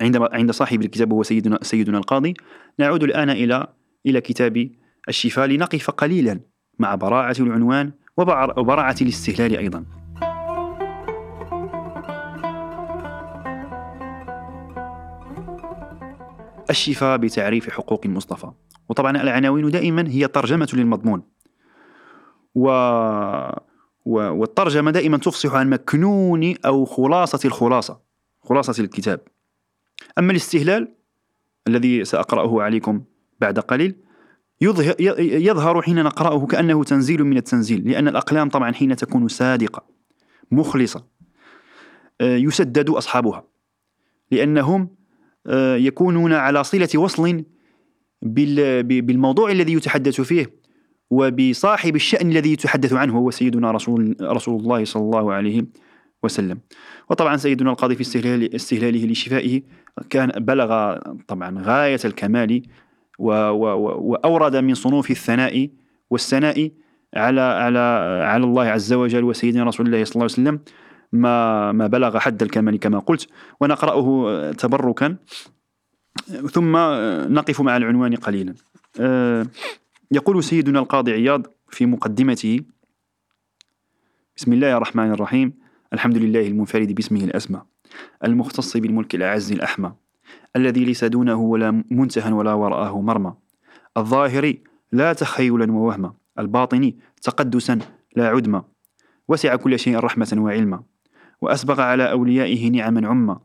عند 0.00 0.16
عند 0.16 0.50
صاحب 0.50 0.82
الكتاب 0.82 1.12
هو 1.12 1.22
سيدنا 1.22 1.58
سيدنا 1.62 1.98
القاضي 1.98 2.34
نعود 2.78 3.02
الآن 3.02 3.30
إلى 3.30 3.66
إلى 4.06 4.20
كتاب 4.20 4.70
الشفاء 5.08 5.46
لنقف 5.46 5.90
قليلا 5.90 6.40
مع 6.78 6.94
براعة 6.94 7.36
العنوان 7.40 7.92
وبراعة 8.16 8.96
الاستهلال 9.02 9.56
أيضا. 9.56 9.84
الشفاء 16.70 17.16
بتعريف 17.16 17.70
حقوق 17.70 18.00
المصطفى. 18.04 18.50
وطبعا 18.92 19.22
العناوين 19.22 19.70
دائما 19.70 20.08
هي 20.08 20.28
ترجمة 20.28 20.68
للمضمون. 20.72 21.22
و... 22.54 22.68
و... 24.04 24.14
والترجمة 24.14 24.90
دائما 24.90 25.18
تفصح 25.18 25.54
عن 25.54 25.70
مكنون 25.70 26.54
أو 26.66 26.84
خلاصة 26.84 27.40
الخلاصة 27.44 28.00
خلاصة 28.42 28.84
الكتاب. 28.84 29.20
أما 30.18 30.30
الاستهلال 30.30 30.94
الذي 31.68 32.04
سأقرأه 32.04 32.62
عليكم 32.62 33.02
بعد 33.40 33.58
قليل 33.58 33.94
يظهر 34.60 35.82
حين 35.82 36.04
نقرأه 36.04 36.46
كأنه 36.46 36.84
تنزيل 36.84 37.24
من 37.24 37.36
التنزيل 37.36 37.90
لأن 37.90 38.08
الأقلام 38.08 38.48
طبعا 38.48 38.72
حين 38.72 38.96
تكون 38.96 39.28
صادقة 39.28 39.84
مخلصة. 40.50 41.04
آه، 42.20 42.36
يسدد 42.36 42.90
أصحابها 42.90 43.44
لأنهم 44.30 44.88
آه، 45.46 45.76
يكونون 45.76 46.32
على 46.32 46.64
صلة 46.64 46.88
وصل 46.94 47.44
بالموضوع 48.22 49.50
الذي 49.50 49.72
يتحدث 49.72 50.20
فيه 50.20 50.62
وبصاحب 51.10 51.96
الشأن 51.96 52.30
الذي 52.30 52.52
يتحدث 52.52 52.92
عنه 52.92 53.18
هو 53.18 53.30
سيدنا 53.30 53.70
رسول, 53.70 54.16
رسول 54.22 54.60
الله 54.60 54.84
صلى 54.84 55.02
الله 55.02 55.32
عليه 55.32 55.64
وسلم. 56.22 56.58
وطبعا 57.10 57.36
سيدنا 57.36 57.70
القاضي 57.70 57.94
في 57.94 58.00
استهلال 58.00 58.54
استهلاله 58.54 59.06
لشفائه 59.06 59.62
كان 60.10 60.28
بلغ 60.28 60.96
طبعا 61.28 61.62
غاية 61.62 62.00
الكمال 62.04 62.62
و 63.18 63.32
و 63.32 63.64
وأورد 64.10 64.56
من 64.56 64.74
صنوف 64.74 65.10
الثناء 65.10 65.68
والثناء 66.10 66.70
على 67.16 67.40
على 67.40 67.78
على 68.24 68.44
الله 68.44 68.64
عز 68.64 68.92
وجل 68.92 69.24
وسيدنا 69.24 69.64
رسول 69.64 69.86
الله 69.86 70.04
صلى 70.04 70.14
الله 70.14 70.24
عليه 70.24 70.32
وسلم 70.32 70.60
ما 71.12 71.72
ما 71.72 71.86
بلغ 71.86 72.18
حد 72.18 72.42
الكمال 72.42 72.78
كما 72.78 72.98
قلت. 72.98 73.28
ونقرأه 73.60 74.50
تبركا. 74.52 75.16
ثم 76.52 76.76
نقف 77.34 77.60
مع 77.60 77.76
العنوان 77.76 78.14
قليلا. 78.16 78.54
آه، 79.00 79.46
يقول 80.10 80.44
سيدنا 80.44 80.78
القاضي 80.78 81.12
عياض 81.12 81.46
في 81.70 81.86
مقدمته 81.86 82.60
بسم 84.36 84.52
الله 84.52 84.76
الرحمن 84.76 85.10
الرحيم. 85.12 85.62
الحمد 85.92 86.16
لله 86.16 86.46
المنفرد 86.46 86.92
باسمه 86.92 87.24
الأسمى 87.24 87.62
المختص 88.24 88.76
بالملك 88.76 89.14
الأعز 89.14 89.52
الأحمى 89.52 89.92
الذي 90.56 90.84
ليس 90.84 91.04
دونه 91.04 91.40
ولا 91.40 91.84
منتهى 91.90 92.32
ولا 92.32 92.52
وراءه 92.52 93.00
مرمى 93.00 93.34
الظاهر 93.96 94.54
لا 94.92 95.12
تخيلا 95.12 95.72
ووهما 95.72 96.12
الباطن 96.38 96.92
تقدسا 97.22 97.78
لا 98.16 98.28
عدما 98.28 98.64
وسع 99.28 99.56
كل 99.56 99.78
شيء 99.78 99.98
رحمة 99.98 100.34
وعلما 100.36 100.82
وأسبغ 101.40 101.80
على 101.80 102.10
أوليائه 102.10 102.70
نعما 102.70 103.08
عما 103.08 103.40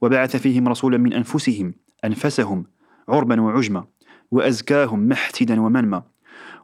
وبعث 0.00 0.36
فيهم 0.36 0.68
رسولا 0.68 0.98
من 0.98 1.12
أنفسهم 1.12 1.74
أنفسهم 2.04 2.64
عربا 3.08 3.40
وعجما 3.40 3.84
وأزكاهم 4.30 5.08
محتدا 5.08 5.60
ومنما 5.60 6.02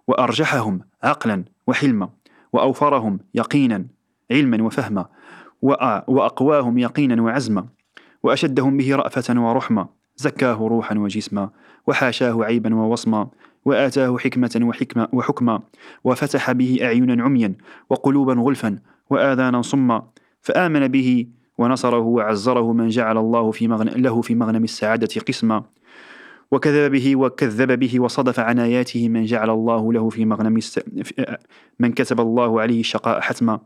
وأرجحهم 0.08 0.80
عقلا 1.02 1.44
وحلما 1.66 2.08
وأوفرهم 2.52 3.18
يقينا 3.34 3.86
علما 4.30 4.62
وفهما 4.62 5.06
وأقواهم 6.08 6.78
يقينا 6.78 7.22
وعزما 7.22 7.66
وأشدهم 8.22 8.76
به 8.76 8.96
رأفة 8.96 9.40
ورحمة 9.40 9.88
زكاه 10.16 10.54
روحا 10.68 10.98
وجسما 10.98 11.50
وحاشاه 11.86 12.44
عيبا 12.44 12.74
ووصما 12.74 13.30
وآتاه 13.64 14.18
حكمة 14.18 14.60
وحكمة 14.62 15.08
وحكما 15.12 15.62
وفتح 16.04 16.52
به 16.52 16.78
أعينا 16.82 17.22
عميا 17.22 17.54
وقلوبا 17.90 18.34
غلفا 18.34 18.78
وآذانا 19.10 19.62
صما 19.62 20.02
فآمن 20.40 20.88
به 20.88 21.26
ونصره 21.60 21.98
وعزره 22.16 22.72
من 22.72 22.88
جعل 22.88 23.18
الله 23.18 23.50
في 23.50 23.68
مغن 23.68 23.88
له 23.88 24.20
في 24.20 24.34
مغنم 24.34 24.64
السعادة 24.64 25.20
قسما. 25.28 25.64
وكذب 26.52 26.92
به 26.92 27.16
وكذب 27.16 27.78
به 27.78 28.00
وصدف 28.00 28.40
عن 28.40 28.58
آياته 28.58 29.08
من 29.08 29.24
جعل 29.24 29.50
الله 29.50 29.92
له 29.92 30.08
في 30.08 30.24
مغنم 30.24 30.56
الس... 30.56 30.80
من 31.78 31.92
كتب 31.92 32.20
الله 32.20 32.60
عليه 32.60 32.80
الشقاء 32.80 33.20
حتما. 33.20 33.60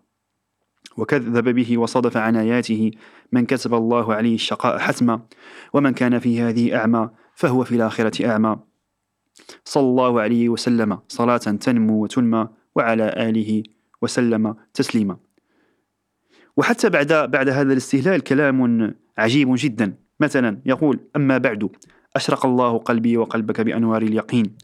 وكذب 0.96 1.48
به 1.48 1.78
وصدف 1.78 2.16
عن 2.16 2.36
آياته 2.36 2.90
من 3.32 3.46
كتب 3.46 3.74
الله 3.74 4.14
عليه 4.14 4.34
الشقاء 4.34 4.78
حتما. 4.78 5.20
ومن 5.74 5.92
كان 5.92 6.18
في 6.18 6.40
هذه 6.40 6.76
أعمى 6.76 7.10
فهو 7.34 7.64
في 7.64 7.74
الآخرة 7.76 8.26
أعمى. 8.26 8.56
صلى 9.64 9.82
الله 9.82 10.20
عليه 10.20 10.48
وسلم 10.48 10.98
صلاة 11.08 11.36
تنمو 11.36 12.02
وتنمى 12.02 12.48
وعلى 12.76 13.06
آله 13.28 13.62
وسلم 14.02 14.54
تسليما. 14.74 15.16
وحتى 16.56 16.90
بعد 16.90 17.12
بعد 17.30 17.48
هذا 17.48 17.72
الاستهلال 17.72 18.20
كلام 18.20 18.94
عجيب 19.18 19.54
جدا. 19.56 19.94
مثلا 20.20 20.60
يقول 20.66 21.00
أما 21.16 21.38
بعد 21.38 21.68
أشرق 22.16 22.46
الله 22.46 22.78
قلبي 22.78 23.16
وقلبك 23.16 23.60
بأنوار 23.60 24.02
اليقين 24.02 24.56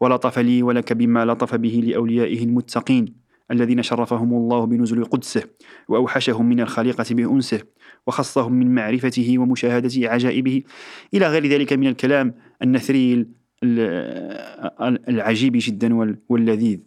ولطف 0.00 0.38
لي 0.38 0.62
ولك 0.62 0.92
بما 0.92 1.24
لطف 1.24 1.54
به 1.54 1.82
لأوليائه 1.86 2.44
المتقين 2.44 3.14
الذين 3.50 3.82
شرفهم 3.82 4.34
الله 4.34 4.64
بنزل 4.64 5.04
قدسه 5.04 5.42
وأوحشهم 5.88 6.48
من 6.48 6.60
الخليقة 6.60 7.04
بأنسه 7.10 7.60
وخصهم 8.06 8.52
من 8.52 8.74
معرفته 8.74 9.38
ومشاهدة 9.38 10.10
عجائبه. 10.10 10.62
إلى 11.14 11.28
غير 11.28 11.46
ذلك 11.46 11.72
من 11.72 11.86
الكلام 11.86 12.34
النثري 12.62 13.26
العجيب 15.08 15.52
جدا 15.56 15.94
واللذيذ. 16.28 16.80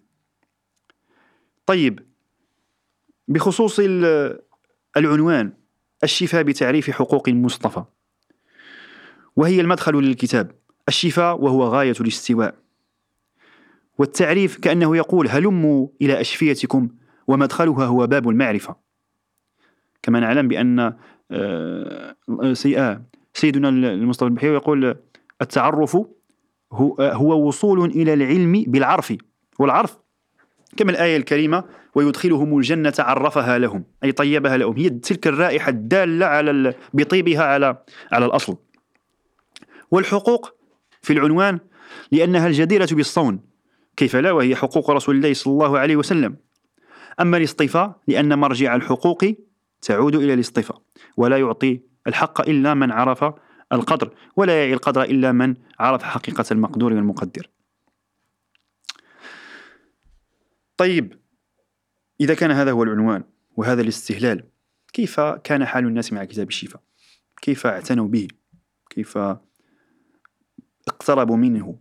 طيب 1.65 1.99
بخصوص 3.27 3.81
العنوان 4.97 5.53
الشفاء 6.03 6.43
بتعريف 6.43 6.91
حقوق 6.91 7.29
المصطفى. 7.29 7.83
وهي 9.35 9.61
المدخل 9.61 9.95
للكتاب 9.95 10.51
الشفاء 10.87 11.41
وهو 11.41 11.63
غاية 11.63 11.95
الاستواء. 12.01 12.55
والتعريف 13.97 14.57
كأنه 14.57 14.97
يقول 14.97 15.27
هلموا 15.27 15.87
إلى 16.01 16.21
أشفيتكم 16.21 16.89
ومدخلها 17.27 17.85
هو 17.85 18.07
باب 18.07 18.29
المعرفة. 18.29 18.75
كما 20.01 20.19
نعلم 20.19 20.47
بأن 20.47 20.79
آه، 21.31 22.15
آه، 22.41 23.01
سيدنا 23.33 23.69
المصطفى 23.69 24.25
البحيري 24.25 24.53
يقول 24.53 24.95
التعرف 25.41 25.97
هو 26.99 27.47
وصول 27.47 27.85
إلى 27.85 28.13
العلم 28.13 28.63
بالعرف 28.67 29.13
والعرف 29.59 29.97
كما 30.77 30.91
الآية 30.91 31.17
الكريمة 31.17 31.63
ويدخلهم 31.95 32.57
الجنة 32.57 32.93
عرفها 32.99 33.57
لهم. 33.57 33.83
أي 34.03 34.11
طيبها 34.11 34.57
لهم. 34.57 34.77
هي 34.77 34.89
تلك 34.89 35.27
الرائحة 35.27 35.69
الدالة 35.69 36.25
على 36.25 36.73
بطيبها 36.93 37.43
على 37.43 37.83
على 38.11 38.25
الأصل. 38.25 38.57
والحقوق 39.91 40.55
في 41.01 41.13
العنوان 41.13 41.59
لأنها 42.11 42.47
الجديرة 42.47 42.87
بالصون 42.91 43.39
كيف 43.97 44.15
لا؟ 44.15 44.31
وهي 44.31 44.55
حقوق 44.55 44.91
رسول 44.91 45.15
الله 45.15 45.33
صلى 45.33 45.53
الله 45.53 45.79
عليه 45.79 45.95
وسلم. 45.95 46.35
أما 47.19 47.37
الاصطفاء 47.37 47.99
لأن 48.07 48.39
مرجع 48.39 48.75
الحقوق 48.75 49.25
تعود 49.81 50.15
إلى 50.15 50.33
الاصطفاء 50.33 50.81
ولا 51.17 51.37
يعطي 51.37 51.81
الحق 52.07 52.49
إلا 52.49 52.73
من 52.73 52.91
عرف 52.91 53.25
القدر 53.73 54.09
ولا 54.35 54.63
يعي 54.63 54.73
القدر 54.73 55.03
إلا 55.03 55.31
من 55.31 55.55
عرف 55.79 56.03
حقيقة 56.03 56.45
المقدور 56.51 56.93
والمقدر. 56.93 57.49
طيب 60.79 61.13
إذا 62.21 62.33
كان 62.33 62.51
هذا 62.51 62.71
هو 62.71 62.83
العنوان 62.83 63.23
وهذا 63.57 63.81
الاستهلال 63.81 64.43
كيف 64.93 65.19
كان 65.19 65.65
حال 65.65 65.85
الناس 65.85 66.13
مع 66.13 66.25
كتاب 66.25 66.47
الشفاء 66.47 66.81
كيف 67.41 67.67
اعتنوا 67.67 68.07
به 68.07 68.27
كيف 68.89 69.17
اقتربوا 70.87 71.37
منه 71.37 71.79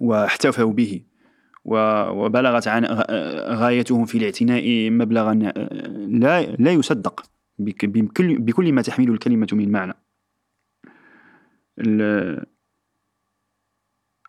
واحتفوا 0.00 0.72
به 0.72 1.02
وبلغت 1.64 2.68
عن 2.68 2.84
غايتهم 3.54 4.04
في 4.04 4.18
الاعتناء 4.18 4.90
مبلغا 4.90 5.34
لا 6.08 6.42
لا 6.42 6.72
يصدق 6.72 7.26
بكل 7.58 8.38
بكل 8.38 8.72
ما 8.72 8.82
تحمله 8.82 9.12
الكلمة 9.12 9.48
من 9.52 9.72
معنى. 9.72 9.94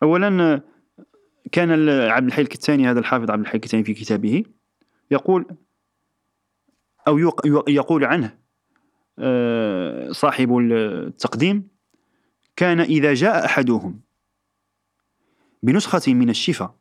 أولا 0.03 0.61
كان 1.55 1.89
عبد 1.89 2.27
الحي 2.27 2.41
الكتاني 2.41 2.89
هذا 2.91 2.99
الحافظ 2.99 3.31
عبد 3.31 3.41
الحي 3.41 3.55
الكتاني 3.55 3.83
في 3.83 3.93
كتابه 3.93 4.43
يقول 5.11 5.45
أو 7.07 7.17
يقول 7.67 8.05
عنه 8.05 8.37
آه، 9.19 10.11
صاحب 10.11 10.57
التقديم 10.57 11.67
كان 12.55 12.79
إذا 12.79 13.13
جاء 13.13 13.45
أحدهم 13.45 13.99
بنسخة 15.63 16.13
من 16.13 16.29
الشفاء 16.29 16.75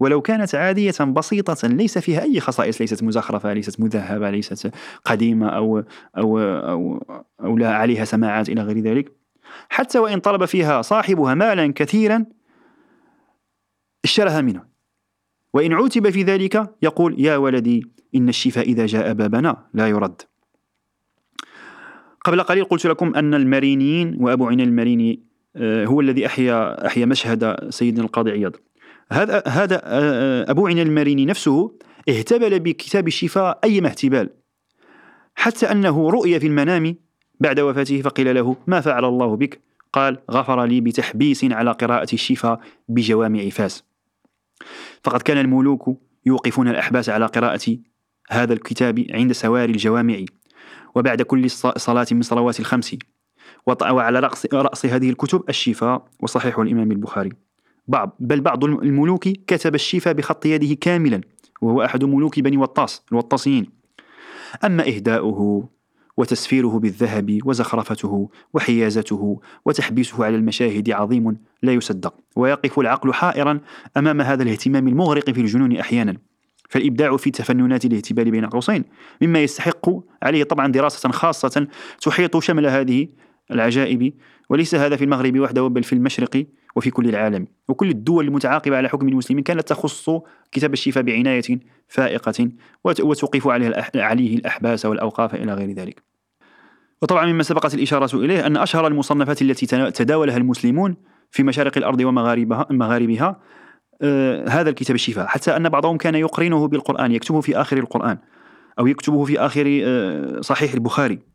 ولو 0.00 0.20
كانت 0.20 0.54
عادية 0.54 1.04
بسيطة 1.04 1.68
ليس 1.68 1.98
فيها 1.98 2.22
أي 2.22 2.40
خصائص 2.40 2.80
ليست 2.80 3.02
مزخرفة 3.02 3.52
ليست 3.52 3.80
مذهبة 3.80 4.30
ليست 4.30 4.72
قديمة 5.04 5.48
أو 5.48 5.84
أو 6.18 6.38
أو, 6.38 7.02
أو 7.40 7.56
لا 7.56 7.74
عليها 7.74 8.04
سماعات 8.04 8.48
إلى 8.48 8.62
غير 8.62 8.78
ذلك 8.78 9.12
حتى 9.68 9.98
وإن 9.98 10.20
طلب 10.20 10.44
فيها 10.44 10.82
صاحبها 10.82 11.34
مالا 11.34 11.72
كثيرا 11.72 12.26
اشتراها 14.04 14.40
منه 14.40 14.64
وإن 15.54 15.72
عوتب 15.72 16.10
في 16.10 16.22
ذلك 16.22 16.74
يقول 16.82 17.20
يا 17.20 17.36
ولدي 17.36 17.86
إن 18.14 18.28
الشفاء 18.28 18.68
إذا 18.68 18.86
جاء 18.86 19.12
بابنا 19.12 19.66
لا 19.74 19.88
يرد. 19.88 20.22
قبل 22.24 22.42
قليل 22.42 22.64
قلت 22.64 22.86
لكم 22.86 23.14
أن 23.14 23.34
المارينيين 23.34 24.16
وأبو 24.20 24.46
عين 24.46 24.60
الماريني 24.60 25.22
آه، 25.56 25.84
هو 25.84 26.00
الذي 26.00 26.26
أحيا 26.26 26.86
أحيا 26.86 27.06
مشهد 27.06 27.70
سيدنا 27.70 28.04
القاضي 28.04 28.30
عياض. 28.30 28.52
هذا 29.12 29.42
هذا 29.46 29.76
آه، 29.76 29.80
آه، 29.84 30.50
أبو 30.50 30.66
عين 30.66 30.78
الماريني 30.78 31.26
نفسه 31.26 31.72
اهتبل 32.08 32.60
بكتاب 32.60 33.08
الشفاء 33.08 33.58
أيما 33.64 33.88
اهتبال 33.88 34.30
حتى 35.34 35.66
أنه 35.72 36.10
رؤي 36.10 36.40
في 36.40 36.46
المنام 36.46 36.96
بعد 37.40 37.60
وفاته 37.60 38.02
فقيل 38.02 38.34
له 38.34 38.56
ما 38.66 38.80
فعل 38.80 39.04
الله 39.04 39.36
بك؟ 39.36 39.60
قال 39.92 40.18
غفر 40.30 40.64
لي 40.64 40.80
بتحبيس 40.80 41.44
على 41.44 41.72
قراءة 41.72 42.08
الشفاء 42.12 42.60
بجوامع 42.88 43.48
فاس. 43.48 43.91
فقد 45.04 45.22
كان 45.22 45.38
الملوك 45.38 45.98
يوقفون 46.26 46.68
الأحباس 46.68 47.08
على 47.08 47.26
قراءة 47.26 47.78
هذا 48.30 48.52
الكتاب 48.52 49.04
عند 49.10 49.32
سواري 49.32 49.72
الجوامع 49.72 50.24
وبعد 50.94 51.22
كل 51.22 51.50
صلاة 51.50 52.06
من 52.12 52.22
صلوات 52.22 52.60
الخمس. 52.60 52.96
وعلى 53.66 54.20
رأس, 54.20 54.46
رأس 54.52 54.86
هذه 54.86 55.10
الكتب 55.10 55.44
الشفاء 55.48 56.04
وصحيح 56.20 56.58
الإمام 56.58 56.92
البخاري. 56.92 57.30
بعض 57.88 58.16
بل 58.20 58.40
بعض 58.40 58.64
الملوك 58.64 59.28
كتب 59.28 59.74
الشفاء 59.74 60.14
بخط 60.14 60.46
يده 60.46 60.74
كاملا 60.80 61.20
وهو 61.62 61.84
أحد 61.84 62.04
ملوك 62.04 62.40
بني 62.40 62.56
وطاس 62.56 63.02
الوطاسيين. 63.12 63.66
أما 64.64 64.86
إهداؤه 64.88 65.68
وتسفيره 66.16 66.78
بالذهب 66.78 67.38
وزخرفته 67.44 68.30
وحيازته 68.54 69.40
وتحبيسه 69.64 70.24
على 70.24 70.36
المشاهد 70.36 70.90
عظيم 70.90 71.36
لا 71.62 71.72
يصدق. 71.72 72.14
ويقف 72.36 72.78
العقل 72.78 73.12
حائرا 73.12 73.60
أمام 73.96 74.20
هذا 74.20 74.42
الاهتمام 74.42 74.88
المغرق 74.88 75.30
في 75.30 75.40
الجنون 75.40 75.76
أحيانا. 75.76 76.16
فالإبداع 76.70 77.16
في 77.16 77.30
تفننات 77.30 77.84
الاهتبال 77.84 78.30
بين 78.30 78.46
قوسين 78.46 78.84
مما 79.22 79.42
يستحق 79.42 79.90
عليه 80.22 80.44
طبعا 80.44 80.66
دراسة 80.66 81.08
خاصة 81.10 81.66
تحيط 82.00 82.38
شمل 82.38 82.66
هذه 82.66 83.08
العجائب. 83.50 84.12
وليس 84.50 84.74
هذا 84.74 84.96
في 84.96 85.04
المغرب 85.04 85.38
وحده 85.40 85.66
بل 85.66 85.82
في 85.82 85.92
المشرق 85.92 86.46
وفي 86.76 86.90
كل 86.90 87.08
العالم. 87.08 87.46
وكل 87.68 87.90
الدول 87.90 88.24
المتعاقبة 88.24 88.76
على 88.76 88.88
حكم 88.88 89.08
المسلمين 89.08 89.44
كانت 89.44 89.68
تخص 89.68 90.10
كتاب 90.52 90.72
الشفاء 90.72 91.02
بعناية 91.02 91.60
فائقة 91.88 92.48
وتوقف 92.84 93.48
عليه 93.48 93.84
عليه 93.94 94.36
الأحباس 94.36 94.86
والأوقاف 94.86 95.34
إلى 95.34 95.54
غير 95.54 95.72
ذلك. 95.72 96.02
وطبعا 97.02 97.26
مما 97.26 97.42
سبقت 97.42 97.74
الإشارة 97.74 98.16
إليه 98.16 98.46
أن 98.46 98.56
أشهر 98.56 98.86
المصنفات 98.86 99.42
التي 99.42 99.66
تداولها 99.90 100.36
المسلمون 100.36 100.96
في 101.30 101.42
مشارق 101.42 101.78
الأرض 101.78 102.00
ومغاربها 102.00 102.66
مغاربها 102.70 103.40
آه 104.02 104.48
هذا 104.48 104.70
الكتاب 104.70 104.94
الشفاء. 104.94 105.26
حتى 105.26 105.56
أن 105.56 105.68
بعضهم 105.68 105.96
كان 105.96 106.14
يقرنه 106.14 106.68
بالقرآن 106.68 107.12
يكتبه 107.12 107.40
في 107.40 107.56
آخر 107.56 107.78
القرآن 107.78 108.18
أو 108.78 108.86
يكتبه 108.86 109.24
في 109.24 109.38
آخر 109.38 109.80
آه 109.84 110.40
صحيح 110.40 110.72
البخاري. 110.72 111.31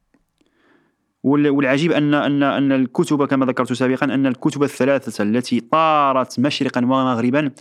والعجيب 1.24 1.92
ان 1.92 2.14
ان 2.14 2.44
أن 2.44 2.72
الكتب 2.72 3.26
كما 3.26 3.46
ذكرت 3.46 3.74
سابقا 3.74 4.06
أن 4.06 4.26
الكتب 4.26 4.64
الثلاثة 4.64 5.24
التي 5.24 5.60
طارت 5.60 6.40
مشرقا 6.40 6.82
ومغربا 6.82 7.52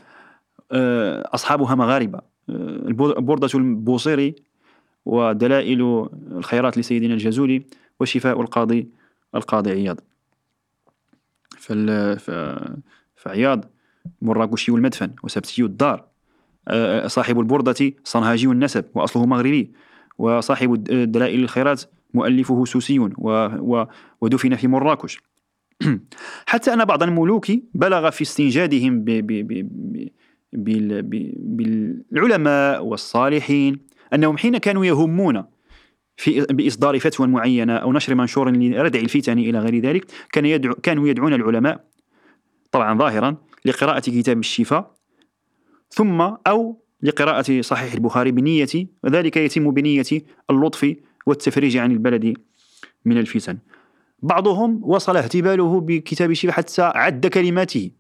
آه، 0.73 1.31
أصحابها 1.35 1.75
مغاربة. 1.75 2.21
آه، 2.51 2.87
بردة 3.19 3.49
البوصيري 3.55 4.35
ودلائل 5.05 6.09
الخيرات 6.31 6.79
لسيدنا 6.79 7.15
الجزولي 7.15 7.63
وشفاء 8.01 8.41
القاضي 8.41 8.89
القاضي 9.35 9.71
عياض. 9.71 10.01
فعياض 13.17 13.65
مراكشي 14.23 14.73
المدفن 14.73 15.11
وسبتي 15.23 15.63
الدار. 15.63 16.05
آه، 16.69 17.07
صاحب 17.07 17.41
البردة 17.41 17.93
صنهاجي 18.05 18.47
النسب 18.47 18.85
وأصله 18.95 19.27
مغربي. 19.27 19.73
وصاحب 20.19 20.85
دلائل 21.13 21.43
الخيرات 21.43 21.83
مؤلفه 22.17 22.65
سوسي 22.65 22.99
ودفن 24.21 24.57
في 24.57 24.69
مراكش. 24.69 25.19
حتى 26.51 26.73
أن 26.73 26.85
بعض 26.85 27.03
الملوك 27.03 27.47
بلغ 27.75 28.11
في 28.11 28.23
استنجادهم 28.23 29.01
ب 29.01 29.11
ب 29.11 29.49
ب 29.49 30.07
بالعلماء 32.11 32.85
والصالحين 32.85 33.79
أنهم 34.15 34.37
حين 34.37 34.59
كانوا 34.59 34.85
يهمون 34.85 35.45
في 36.17 36.47
بإصدار 36.51 36.99
فتوى 36.99 37.27
معينة 37.27 37.77
أو 37.77 37.93
نشر 37.93 38.15
منشور 38.15 38.51
لردع 38.51 39.01
الفتن 39.01 39.39
إلى 39.39 39.59
غير 39.59 39.79
ذلك 39.79 40.05
كان 40.33 40.47
يدعو 40.47 40.75
كانوا 40.75 41.09
يدعون 41.09 41.35
العلماء 41.35 41.85
طبعا 42.73 42.99
ظاهرا 42.99 43.37
لقراءة 43.65 44.01
كتاب 44.01 44.39
الشفاء 44.39 44.97
ثم 45.91 46.21
أو 46.21 46.83
لقراءة 47.03 47.61
صحيح 47.61 47.93
البخاري 47.95 48.31
بنية 48.31 48.89
وذلك 49.05 49.37
يتم 49.37 49.71
بنية 49.71 50.05
اللطف 50.51 50.95
والتفريج 51.27 51.77
عن 51.77 51.93
البلد 51.93 52.37
من 53.05 53.19
الفتن. 53.19 53.59
بعضهم 54.23 54.81
وصل 54.85 55.17
اهتباله 55.17 55.81
بكتاب 55.81 56.31
الشفاء 56.31 56.55
حتى 56.55 56.83
عد 56.83 57.27
كلماته. 57.27 57.91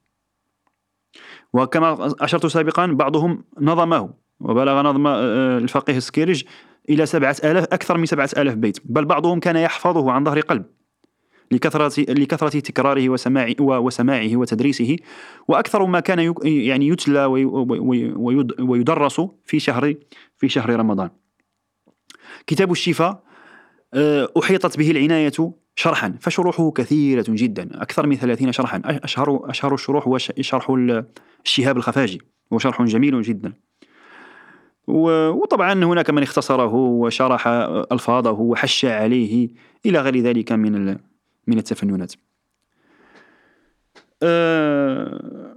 وكما 1.52 2.14
أشرت 2.20 2.46
سابقا 2.46 2.86
بعضهم 2.86 3.44
نظمه 3.60 4.14
وبلغ 4.40 4.82
نظم 4.82 5.06
آه، 5.06 5.58
الفقيه 5.58 5.96
السكيرج 5.96 6.44
إلى 6.90 7.06
سبعة 7.06 7.36
آلاف 7.44 7.64
أكثر 7.64 7.98
من 7.98 8.06
سبعة 8.06 8.30
آلاف 8.36 8.54
بيت. 8.54 8.78
بل 8.84 9.04
بعضهم 9.04 9.40
كان 9.40 9.56
يحفظه 9.56 10.12
عن 10.12 10.24
ظهر 10.24 10.40
قلب 10.40 10.64
لكثرة 11.50 12.00
لكثرة 12.12 12.60
تكراره 12.60 13.08
وسماع 13.08 13.52
وسماعه 13.60 14.36
وتدريسه. 14.36 14.96
وأكثر 15.48 15.86
ما 15.86 16.00
كان 16.00 16.34
يعني 16.44 16.88
يتلى 16.88 17.24
ويدرس 18.58 19.20
في 19.44 19.58
شهر 19.60 19.94
في 20.36 20.48
شهر 20.48 20.70
رمضان. 20.76 21.10
كتاب 22.46 22.72
الشفاء 22.72 23.22
آه، 23.94 24.28
أحيطت 24.38 24.78
به 24.78 24.90
العناية 24.90 25.32
شرحا 25.76 26.14
فشروحه 26.20 26.70
كثيرة 26.70 27.24
جدا 27.28 27.82
أكثر 27.82 28.06
من 28.06 28.16
ثلاثين 28.16 28.52
شرحا 28.52 28.82
أشهر 28.84 29.50
أشهر 29.50 29.74
الشروح 29.74 30.08
هو 30.08 30.18
شرح 30.18 30.70
الشهاب 31.44 31.76
الخفاجي 31.76 32.20
وهو 32.50 32.58
شرح 32.58 32.82
جميل 32.82 33.22
جدا. 33.22 33.52
وطبعا 34.86 35.72
هناك 35.72 36.10
من 36.10 36.22
اختصره 36.22 36.74
وشرح 36.74 37.46
ألفاظه 37.92 38.30
وحش 38.30 38.84
عليه 38.84 39.48
إلى 39.86 40.00
غير 40.00 40.16
ذلك 40.16 40.52
من 40.52 40.96
من 41.46 41.58
التفننات. 41.58 42.12
أه 44.22 45.56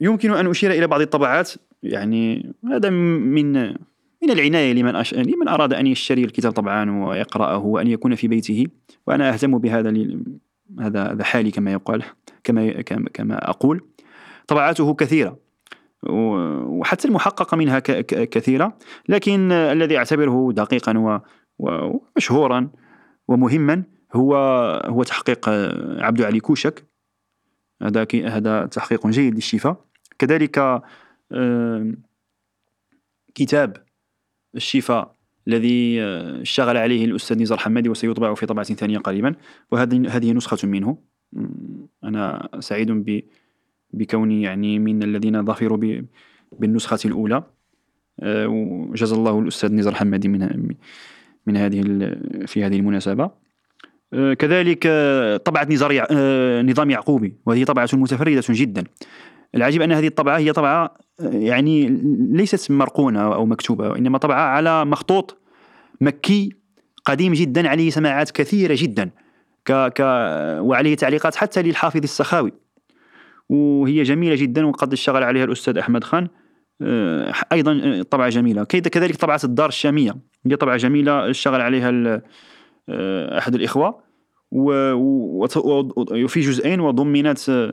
يمكن 0.00 0.32
أن 0.32 0.46
أشير 0.46 0.70
إلى 0.70 0.86
بعض 0.86 1.00
الطبعات 1.00 1.52
يعني 1.82 2.52
هذا 2.64 2.90
من 2.90 3.74
من 4.22 4.30
العناية 4.30 4.72
لمن 4.72 4.96
أش... 4.96 5.14
لمن 5.14 5.48
أراد 5.48 5.72
أن 5.72 5.86
يشتري 5.86 6.24
الكتاب 6.24 6.52
طبعا 6.52 6.90
ويقرأه 6.90 7.58
وأن 7.58 7.86
يكون 7.86 8.14
في 8.14 8.28
بيته 8.28 8.66
وأنا 9.06 9.32
أهتم 9.32 9.58
بهذا 9.58 9.90
ل... 9.90 10.24
هذا 10.80 11.12
هذا 11.12 11.24
حالي 11.24 11.50
كما 11.50 11.72
يقال 11.72 12.04
كما 12.44 12.82
كما 13.14 13.50
أقول. 13.50 13.80
طبعاته 14.46 14.94
كثيرة 14.94 15.38
وحتى 16.02 17.08
المحققة 17.08 17.56
منها 17.56 17.78
كثيرة 18.08 18.78
لكن 19.08 19.52
الذي 19.52 19.98
أعتبره 19.98 20.52
دقيقا 20.52 21.22
ومشهورا 21.58 22.70
ومهما 23.28 23.82
هو 24.14 24.36
هو 24.84 25.02
تحقيق 25.02 25.48
عبد 25.98 26.22
علي 26.22 26.40
كوشك. 26.40 26.84
هذا 27.82 28.06
هذا 28.24 28.66
تحقيق 28.66 29.06
جيد 29.06 29.34
للشفاء. 29.34 29.84
كذلك 30.18 30.82
كتاب 33.34 33.87
الشفاء 34.54 35.14
الذي 35.48 36.02
اشتغل 36.42 36.76
عليه 36.76 37.04
الأستاذ 37.04 37.42
نزار 37.42 37.58
حمادي 37.58 37.88
وسيطبع 37.88 38.34
في 38.34 38.46
طبعة 38.46 38.64
ثانية 38.64 38.98
قريبا. 38.98 39.34
وهذه 39.72 40.16
هذه 40.16 40.32
نسخة 40.32 40.68
منه. 40.68 40.98
أنا 42.04 42.48
سعيد 42.60 42.90
ب 42.90 43.20
بكوني 43.92 44.42
يعني 44.42 44.78
من 44.78 45.02
الذين 45.02 45.44
ظفروا 45.44 46.02
بالنسخة 46.52 46.98
الأولى. 47.04 47.42
آه، 48.20 48.48
وجزا 48.48 49.16
الله 49.16 49.38
الأستاذ 49.38 49.74
نزار 49.74 49.94
حمادي 49.94 50.28
من 50.28 50.74
من 51.46 51.56
هذه 51.56 51.82
في 52.46 52.64
هذه 52.64 52.76
المناسبة. 52.76 53.30
آه، 54.12 54.34
كذلك 54.34 54.86
آه، 54.86 55.36
طبعة 55.36 55.64
نزار 55.64 55.92
نظام 56.62 56.90
يعقوبي. 56.90 57.34
وهذه 57.46 57.64
طبعة 57.64 57.88
متفردة 57.92 58.42
جدا. 58.50 58.84
العجيب 59.54 59.82
أن 59.82 59.92
هذه 59.92 60.06
الطبعة 60.06 60.38
هي 60.38 60.52
طبعة 60.52 61.07
يعني 61.20 61.88
ليست 62.32 62.70
مرقونة 62.70 63.34
أو 63.34 63.46
مكتوبة 63.46 63.88
وإنما 63.88 64.18
طبعة 64.18 64.40
على 64.40 64.84
مخطوط 64.84 65.38
مكي 66.00 66.52
قديم 67.04 67.32
جدا 67.32 67.68
عليه 67.68 67.90
سماعات 67.90 68.30
كثيرة 68.30 68.76
جدا 68.78 69.10
ك 69.64 69.72
ك 69.72 70.00
وعليه 70.60 70.96
تعليقات 70.96 71.36
حتى 71.36 71.62
للحافظ 71.62 72.00
السخاوي. 72.02 72.52
وهي 73.48 74.02
جميلة 74.02 74.34
جدا 74.34 74.66
وقد 74.66 74.92
اشتغل 74.92 75.22
عليها 75.22 75.44
الأستاذ 75.44 75.78
أحمد 75.78 76.04
خان. 76.04 76.28
آه، 76.82 77.32
أيضا 77.52 77.80
آه، 77.84 78.02
طبعة 78.02 78.28
جميلة. 78.28 78.64
كذلك 78.64 79.16
طبعة 79.16 79.40
الدار 79.44 79.68
الشامية 79.68 80.16
هي 80.46 80.56
طبعة 80.56 80.76
جميلة 80.76 81.30
اشتغل 81.30 81.60
عليها 81.60 82.22
آه، 82.88 83.38
أحد 83.38 83.54
الإخوة. 83.54 84.08
وفي 84.52 86.40
جزئين 86.40 86.80
وضمنت 86.80 87.72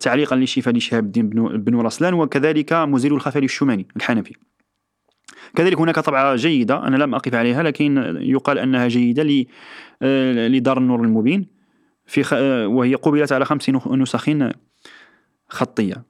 تعليقا 0.00 0.36
لشفاء 0.36 0.74
لشهاب 0.74 1.04
الدين 1.04 1.28
بن 1.58 1.80
رسلان 1.80 2.14
وكذلك 2.14 2.72
مزيل 2.72 3.14
الخفالي 3.14 3.44
الشماني 3.44 3.86
الحنفي 3.96 4.34
كذلك 5.54 5.78
هناك 5.78 5.98
طبعة 5.98 6.36
جيدة 6.36 6.86
أنا 6.86 6.96
لم 6.96 7.14
أقف 7.14 7.34
عليها 7.34 7.62
لكن 7.62 8.18
يقال 8.20 8.58
أنها 8.58 8.88
جيدة 8.88 9.22
لدار 10.48 10.78
النور 10.78 11.02
المبين 11.04 11.46
في 12.06 12.22
خ... 12.22 12.32
وهي 12.66 12.94
قبلت 12.94 13.32
على 13.32 13.44
خمس 13.44 13.70
نسخ 13.70 14.28
خطية 15.48 16.04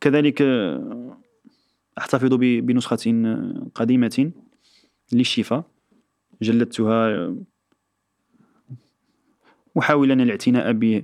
كذلك 0.00 0.42
أحتفظ 1.98 2.34
بنسخة 2.34 3.36
قديمة 3.74 4.32
للشفاء 5.12 5.64
جلدتها 6.42 7.34
محاولا 9.76 10.14
الاعتناء. 10.14 11.02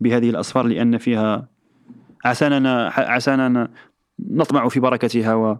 بهذه 0.00 0.30
الأصفار 0.30 0.66
لأن 0.66 0.98
فيها 0.98 1.48
عسانا 2.24 2.88
عسانا 2.96 3.68
نطمع 4.18 4.68
في 4.68 4.80
بركتها 4.80 5.34
و... 5.34 5.56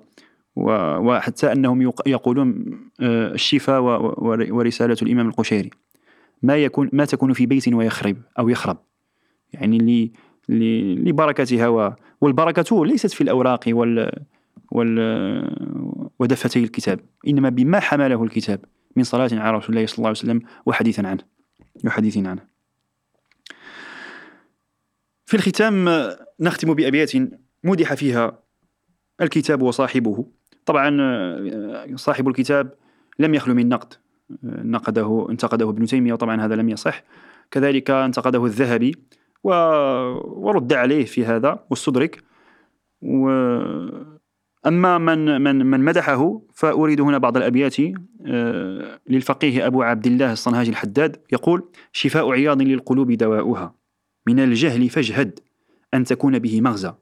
وحتى 0.57 1.53
أنهم 1.53 1.93
يقولون 2.07 2.65
آه، 3.01 3.33
الشفاء. 3.33 3.83
ورسالة 4.53 4.97
الإمام 5.03 5.29
القشيري. 5.29 5.71
ما 6.43 6.57
يكون 6.57 6.91
ما 6.93 7.05
تكون 7.05 7.33
في 7.33 7.47
بيت 7.47 7.69
ويخرب 7.69 8.17
أو 8.39 8.49
يخرب. 8.49 8.79
يعني 9.53 10.13
لبركتها 10.49 11.97
والبركة 12.21 12.87
ليست 12.87 13.11
في 13.11 13.21
الأوراق 13.21 13.65
وال 13.69 14.13
وال 14.73 16.11
ودفتي 16.19 16.65
الكتاب. 16.65 17.01
إنما 17.29 17.49
بما 17.49 17.81
حمله 17.81 18.25
الكتاب 18.25 18.61
من 18.97 19.05
صلاة 19.05 19.31
على 19.33 19.57
رسول 19.57 19.77
الله 19.77 19.87
صلى 19.87 19.97
الله 19.99 20.09
عليه 20.09 20.19
وسلم 20.19 20.41
وحديثا 20.67 21.07
عنه. 21.07 21.23
وحديث 21.85 22.19
عنه. 22.19 22.60
في 25.31 25.37
الختام 25.37 25.89
نختم 26.41 26.75
بأبيات 26.75 27.13
مدح 27.65 27.95
فيها 27.95 28.39
الكتاب 29.21 29.63
وصاحبه. 29.63 30.27
طبعا 30.67 30.97
صاحب 31.95 32.29
الكتاب 32.29 32.75
لم 33.19 33.35
يخلو 33.35 33.55
من 33.55 33.69
نقد. 33.69 33.95
نقده 34.45 35.27
انتقده 35.31 35.71
ابن 35.71 35.87
تيمية 35.87 36.13
وطبعا 36.13 36.45
هذا 36.45 36.57
لم 36.57 36.69
يصح. 36.69 37.03
كذلك 37.51 37.91
انتقده 37.91 38.45
الذهبي 38.45 38.95
و... 39.45 39.51
ورد 40.49 40.73
عليه 40.73 41.05
في 41.05 41.25
هذا 41.25 41.65
واستدرك. 41.71 42.23
و... 43.03 43.29
أما 44.67 44.99
من 44.99 45.41
من 45.41 45.67
من 45.67 45.81
مدحه 45.81 46.41
فأريد 46.55 47.01
هنا 47.01 47.19
بعض 47.19 47.37
الأبيات 47.37 47.77
آه، 48.27 49.01
للفقيه 49.09 49.67
أبو 49.67 49.83
عبد 49.83 50.07
الله 50.07 50.33
الصنهاج 50.33 50.69
الحداد. 50.69 51.17
يقول 51.33 51.69
شفاء 51.93 52.31
عياض 52.33 52.63
للقلوب 52.63 53.13
دواؤها. 53.13 53.80
من 54.27 54.41
الجهل 54.41 54.91
فاجهد 54.91 55.41
أن 55.95 56.05
تكون 56.05 56.39
به 56.39 56.61
مغزى. 56.61 56.93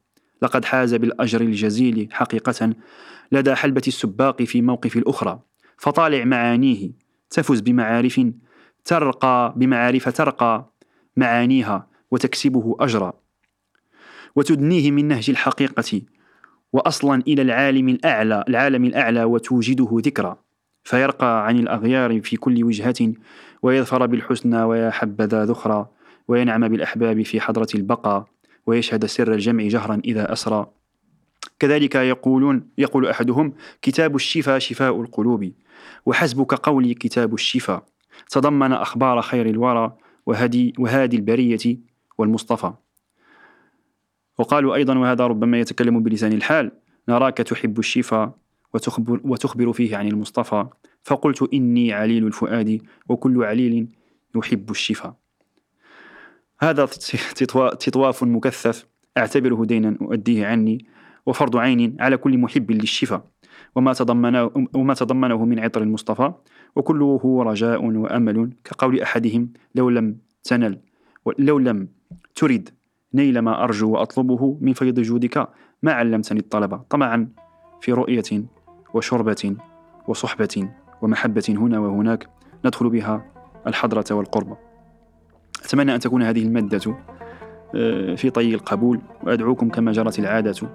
لقد 0.42 0.64
حاز 0.64 0.94
بالأجر 0.94 1.40
الجزيل 1.40 2.08
حقيقة 2.10 2.72
لدى 3.32 3.54
حلبة 3.54 3.82
السباق 3.86 4.42
في 4.42 4.62
موقف 4.62 4.96
الأخرى. 4.96 5.40
فطالع 5.76 6.24
معانيه 6.24 6.90
تفز 7.30 7.60
بمعارف 7.60 8.20
ترقى 8.84 9.54
بمعارف 9.56 10.08
ترقى 10.08 10.72
معانيها 11.16 11.86
وتكسبه 12.10 12.76
أجرا. 12.80 13.12
وتدنيه 14.36 14.90
من 14.90 15.08
نهج 15.08 15.30
الحقيقة 15.30 16.02
وأصلا 16.72 17.22
إلى 17.28 17.42
العالم 17.42 17.88
الأعلى 17.88 18.44
العالم 18.48 18.84
الأعلى 18.84 19.24
وتوجده 19.24 19.88
ذكرى. 19.92 20.36
فيرقى 20.84 21.46
عن 21.46 21.58
الأغيار 21.58 22.20
في 22.20 22.36
كل 22.36 22.64
وجهة 22.64 23.14
ويظفر 23.62 24.06
بالحسنى 24.06 24.62
ويا 24.62 24.90
حبذا 24.90 25.44
ذخرى. 25.44 25.88
وينعم 26.28 26.68
بالأحباب 26.68 27.22
في 27.22 27.40
حضرة 27.40 27.68
البقاء 27.74 28.24
ويشهد 28.66 29.06
سر 29.06 29.32
الجمع 29.32 29.66
جهرا 29.66 30.00
إذا 30.04 30.32
أسرى. 30.32 30.70
كذلك 31.58 31.94
يقولون 31.94 32.68
يقول 32.78 33.06
أحدهم 33.06 33.52
كتاب 33.82 34.16
الشفا 34.16 34.58
شفاء 34.58 35.00
القلوب 35.00 35.52
وحسبك 36.06 36.54
قولي 36.54 36.94
كتاب 36.94 37.34
الشفا 37.34 37.82
تضمن 38.30 38.72
أخبار 38.72 39.22
خير 39.22 39.46
الورى 39.46 39.96
وهدي, 40.26 40.72
وهادي 40.78 41.16
البرية 41.16 41.78
والمصطفى. 42.18 42.72
وقالوا 44.38 44.74
أيضا 44.74 44.98
وهذا 44.98 45.26
ربما 45.26 45.60
يتكلم 45.60 46.02
بلسان 46.02 46.32
الحال 46.32 46.72
نراك 47.08 47.36
تحب 47.36 47.78
الشفا 47.78 48.32
وتخبر, 48.74 49.20
وتخبر 49.24 49.72
فيه 49.72 49.96
عن 49.96 50.08
المصطفى. 50.08 50.66
فقلت 51.02 51.48
إني 51.54 51.92
عليل 51.92 52.26
الفؤاد 52.26 52.82
وكل 53.08 53.44
عليل 53.44 53.88
يحب 54.36 54.70
الشفا 54.70 55.14
هذا 56.60 56.84
تطواف 57.80 58.24
مكثف. 58.24 58.86
أعتبره 59.18 59.64
دينا 59.64 59.98
أؤديه 60.02 60.46
عني. 60.46 60.86
وفرض 61.26 61.56
عين 61.56 61.96
على 62.00 62.16
كل 62.16 62.38
محب 62.38 62.70
للشفا 62.70 63.22
وما 63.76 63.92
تضمنه, 63.92 64.50
وما 64.74 64.94
تضمنه 64.94 65.44
من 65.44 65.58
عطر 65.58 65.82
المصطفى. 65.82 66.32
وكله 66.76 67.20
هو 67.24 67.42
رجاء 67.42 67.84
وأمل 67.84 68.52
كقول 68.64 69.00
أحدهم 69.00 69.52
لو 69.74 69.90
لم 69.90 70.16
تنل 70.44 70.78
لو 71.38 71.58
لم 71.58 71.88
ترد 72.34 72.68
نيل 73.14 73.38
ما 73.38 73.64
أرجو 73.64 73.90
وأطلبه 73.90 74.58
من 74.60 74.72
فيض 74.72 75.00
جودك. 75.00 75.48
ما 75.82 75.92
علمتني 75.92 76.38
الطلب 76.38 76.74
طمعا 76.74 77.28
في 77.80 77.92
رؤية 77.92 78.44
وشربة 78.94 79.56
وصحبة 80.08 80.68
ومحبة 81.02 81.44
هنا 81.48 81.78
وهناك. 81.78 82.28
ندخل 82.64 82.88
بها 82.88 83.24
الحضرة 83.66 84.04
والقرب. 84.14 84.67
أتمنى 85.64 85.94
أن 85.94 86.00
تكون 86.00 86.22
هذه 86.22 86.42
المادة 86.42 86.94
آه، 87.74 88.14
في 88.14 88.30
طي 88.30 88.54
القبول 88.54 89.00
وأدعوكم 89.22 89.68
كما 89.68 89.92
جرت 89.92 90.18
العادة 90.18 90.68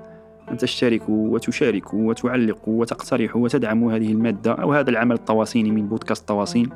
أن 0.52 0.58
تشتركوا 0.58 1.34
وتشاركوا 1.34 2.10
وتعلقوا 2.10 2.80
وتقترحوا 2.82 3.42
وتدعموا 3.42 3.94
هذه 3.94 4.12
المادة 4.12 4.52
أو 4.52 4.74
هذا 4.74 4.90
العمل 4.90 5.16
التواصيني 5.16 5.72
من 5.72 5.88
بودكاست 5.88 6.28
تواصين 6.28 6.70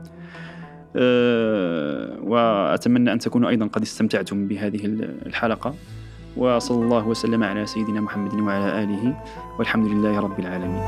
أه 0.95 2.17
وأتمنى 2.23 3.13
أن 3.13 3.19
تكونوا 3.19 3.49
أيضا 3.49 3.67
قد 3.67 3.81
استمتعتم 3.81 4.47
بهذه 4.47 4.85
الحلقة. 5.25 5.73
وصلى 6.37 6.83
الله 6.83 7.07
وسلم 7.07 7.43
على 7.43 7.65
سيدنا 7.65 8.01
محمد 8.01 8.33
وعلى 8.33 8.83
آله. 8.83 9.23
والحمد 9.59 9.87
لله 9.87 10.19
رب 10.19 10.39
العالمين. 10.39 10.83